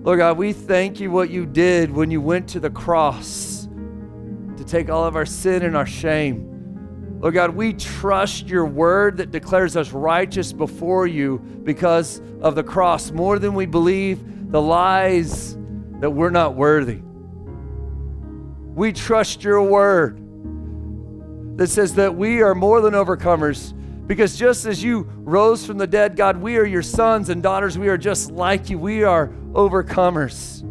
Lord 0.03 0.19
God, 0.19 0.37
we 0.37 0.53
thank 0.53 1.01
you 1.01 1.11
what 1.11 1.29
you 1.29 1.45
did 1.45 1.91
when 1.91 2.09
you 2.09 2.21
went 2.21 2.47
to 2.49 2.61
the 2.61 2.69
cross 2.69 3.67
to 4.55 4.63
take 4.63 4.89
all 4.89 5.03
of 5.03 5.17
our 5.17 5.25
sin 5.25 5.61
and 5.63 5.75
our 5.75 5.85
shame. 5.85 7.19
Lord 7.19 7.33
God, 7.33 7.49
we 7.49 7.73
trust 7.73 8.47
your 8.47 8.65
word 8.65 9.17
that 9.17 9.31
declares 9.31 9.75
us 9.75 9.91
righteous 9.91 10.53
before 10.53 11.05
you 11.05 11.39
because 11.63 12.21
of 12.41 12.55
the 12.55 12.63
cross 12.63 13.11
more 13.11 13.37
than 13.39 13.53
we 13.55 13.65
believe 13.65 14.51
the 14.51 14.61
lies 14.61 15.57
that 16.01 16.09
we're 16.09 16.31
not 16.31 16.55
worthy. 16.55 16.99
We 18.75 18.91
trust 18.91 19.43
your 19.43 19.61
word 19.63 20.17
that 21.57 21.67
says 21.67 21.95
that 21.95 22.15
we 22.15 22.41
are 22.41 22.55
more 22.55 22.81
than 22.81 22.93
overcomers 22.93 23.73
because 24.07 24.35
just 24.35 24.65
as 24.65 24.83
you 24.83 25.07
rose 25.17 25.65
from 25.65 25.77
the 25.77 25.87
dead, 25.87 26.15
God, 26.15 26.37
we 26.37 26.57
are 26.57 26.65
your 26.65 26.81
sons 26.81 27.29
and 27.29 27.41
daughters. 27.41 27.77
We 27.77 27.87
are 27.87 27.97
just 27.97 28.31
like 28.31 28.69
you. 28.69 28.79
We 28.79 29.03
are 29.03 29.27
overcomers. 29.53 30.67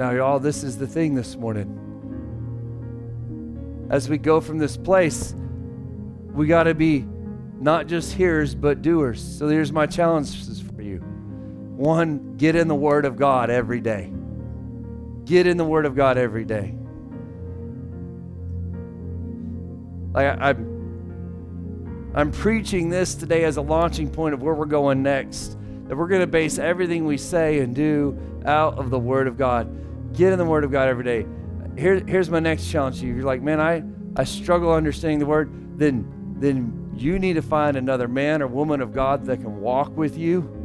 Now, 0.00 0.12
y'all, 0.12 0.38
this 0.38 0.64
is 0.64 0.78
the 0.78 0.86
thing 0.86 1.14
this 1.14 1.36
morning 1.36 1.76
as 3.90 4.08
we 4.08 4.16
go 4.16 4.40
from 4.40 4.56
this 4.56 4.78
place, 4.78 5.34
we 6.32 6.46
got 6.46 6.62
to 6.62 6.74
be 6.74 7.04
not 7.60 7.86
just 7.86 8.14
hearers, 8.14 8.54
but 8.54 8.80
doers. 8.80 9.20
So 9.20 9.46
here's 9.46 9.72
my 9.72 9.86
challenges 9.86 10.58
for 10.74 10.80
you. 10.80 11.00
One, 11.76 12.38
get 12.38 12.56
in 12.56 12.66
the 12.66 12.74
Word 12.74 13.04
of 13.04 13.18
God 13.18 13.50
every 13.50 13.82
day. 13.82 14.10
Get 15.26 15.46
in 15.46 15.58
the 15.58 15.66
Word 15.66 15.84
of 15.84 15.94
God 15.94 16.16
every 16.16 16.46
day. 16.46 16.74
Like 20.14 20.26
I, 20.28 20.48
I'm, 20.48 22.12
I'm 22.14 22.32
preaching 22.32 22.88
this 22.88 23.14
today 23.14 23.44
as 23.44 23.58
a 23.58 23.62
launching 23.62 24.08
point 24.08 24.32
of 24.32 24.40
where 24.40 24.54
we're 24.54 24.64
going 24.64 25.02
next. 25.02 25.58
That 25.88 25.96
we're 25.96 26.08
going 26.08 26.22
to 26.22 26.26
base 26.26 26.58
everything 26.58 27.04
we 27.04 27.18
say 27.18 27.58
and 27.58 27.74
do 27.74 28.18
out 28.46 28.78
of 28.78 28.88
the 28.88 28.98
Word 28.98 29.26
of 29.26 29.36
God. 29.36 29.76
Get 30.12 30.32
in 30.32 30.38
the 30.38 30.44
Word 30.44 30.64
of 30.64 30.70
God 30.70 30.88
every 30.88 31.04
day 31.04 31.26
here, 31.76 32.02
here's 32.06 32.30
my 32.30 32.40
next 32.40 32.70
challenge 32.70 33.00
to 33.00 33.06
you. 33.06 33.12
If 33.12 33.16
you're 33.16 33.26
like, 33.26 33.42
man, 33.42 33.60
I, 33.60 33.82
I 34.16 34.24
struggle 34.24 34.72
understanding 34.72 35.18
the 35.18 35.26
word, 35.26 35.78
then, 35.78 36.36
then 36.38 36.92
you 36.94 37.18
need 37.18 37.34
to 37.34 37.42
find 37.42 37.76
another 37.76 38.08
man 38.08 38.42
or 38.42 38.46
woman 38.46 38.80
of 38.80 38.92
God 38.92 39.24
that 39.26 39.38
can 39.38 39.60
walk 39.60 39.96
with 39.96 40.16
you 40.16 40.56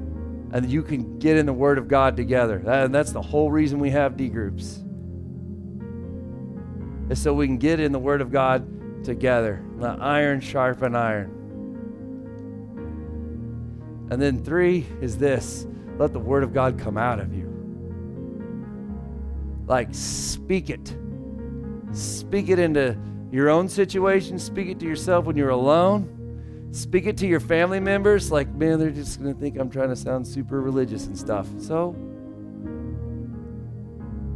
and 0.51 0.69
you 0.69 0.83
can 0.83 1.17
get 1.19 1.37
in 1.37 1.45
the 1.45 1.53
Word 1.53 1.77
of 1.77 1.87
God 1.87 2.15
together. 2.15 2.59
That, 2.59 2.85
and 2.85 2.95
that's 2.95 3.11
the 3.11 3.21
whole 3.21 3.51
reason 3.51 3.79
we 3.79 3.89
have 3.91 4.15
D 4.15 4.29
groups. 4.29 4.83
is 7.09 7.21
so 7.21 7.33
we 7.33 7.47
can 7.47 7.57
get 7.57 7.79
in 7.79 7.91
the 7.91 7.99
Word 7.99 8.21
of 8.21 8.31
God 8.31 9.03
together. 9.03 9.63
Let 9.77 10.01
iron 10.01 10.39
sharpen 10.39 10.95
iron. 10.95 11.31
And 14.11 14.21
then 14.21 14.43
three 14.43 14.85
is 15.01 15.17
this 15.17 15.65
let 15.97 16.13
the 16.13 16.19
Word 16.19 16.43
of 16.43 16.53
God 16.53 16.77
come 16.77 16.97
out 16.97 17.19
of 17.19 17.33
you. 17.33 17.44
Like, 19.67 19.89
speak 19.91 20.69
it. 20.69 20.95
Speak 21.91 22.49
it 22.49 22.59
into 22.59 22.97
your 23.31 23.49
own 23.49 23.67
situation. 23.67 24.37
Speak 24.37 24.67
it 24.67 24.79
to 24.79 24.85
yourself 24.85 25.25
when 25.25 25.35
you're 25.35 25.49
alone. 25.49 26.69
Speak 26.71 27.05
it 27.05 27.17
to 27.17 27.27
your 27.27 27.39
family 27.39 27.79
members. 27.79 28.31
Like, 28.31 28.53
man, 28.53 28.79
they're 28.79 28.91
just 28.91 29.21
going 29.21 29.33
to 29.33 29.39
think 29.39 29.57
I'm 29.57 29.69
trying 29.69 29.89
to 29.89 29.95
sound 29.95 30.27
super 30.27 30.61
religious 30.61 31.07
and 31.07 31.17
stuff. 31.17 31.47
So, 31.57 31.95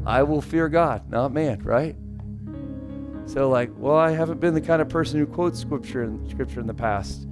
I 0.05 0.23
will 0.23 0.41
fear 0.41 0.69
God, 0.69 1.09
not 1.11 1.31
man, 1.31 1.61
right? 1.63 1.95
So, 3.25 3.49
like, 3.49 3.69
well, 3.75 3.95
I 3.95 4.11
haven't 4.11 4.39
been 4.39 4.55
the 4.55 4.61
kind 4.61 4.81
of 4.81 4.89
person 4.89 5.19
who 5.19 5.27
quotes 5.27 5.59
scripture 5.59 6.03
in, 6.03 6.27
scripture 6.29 6.59
in 6.59 6.65
the 6.65 6.73
past. 6.73 7.27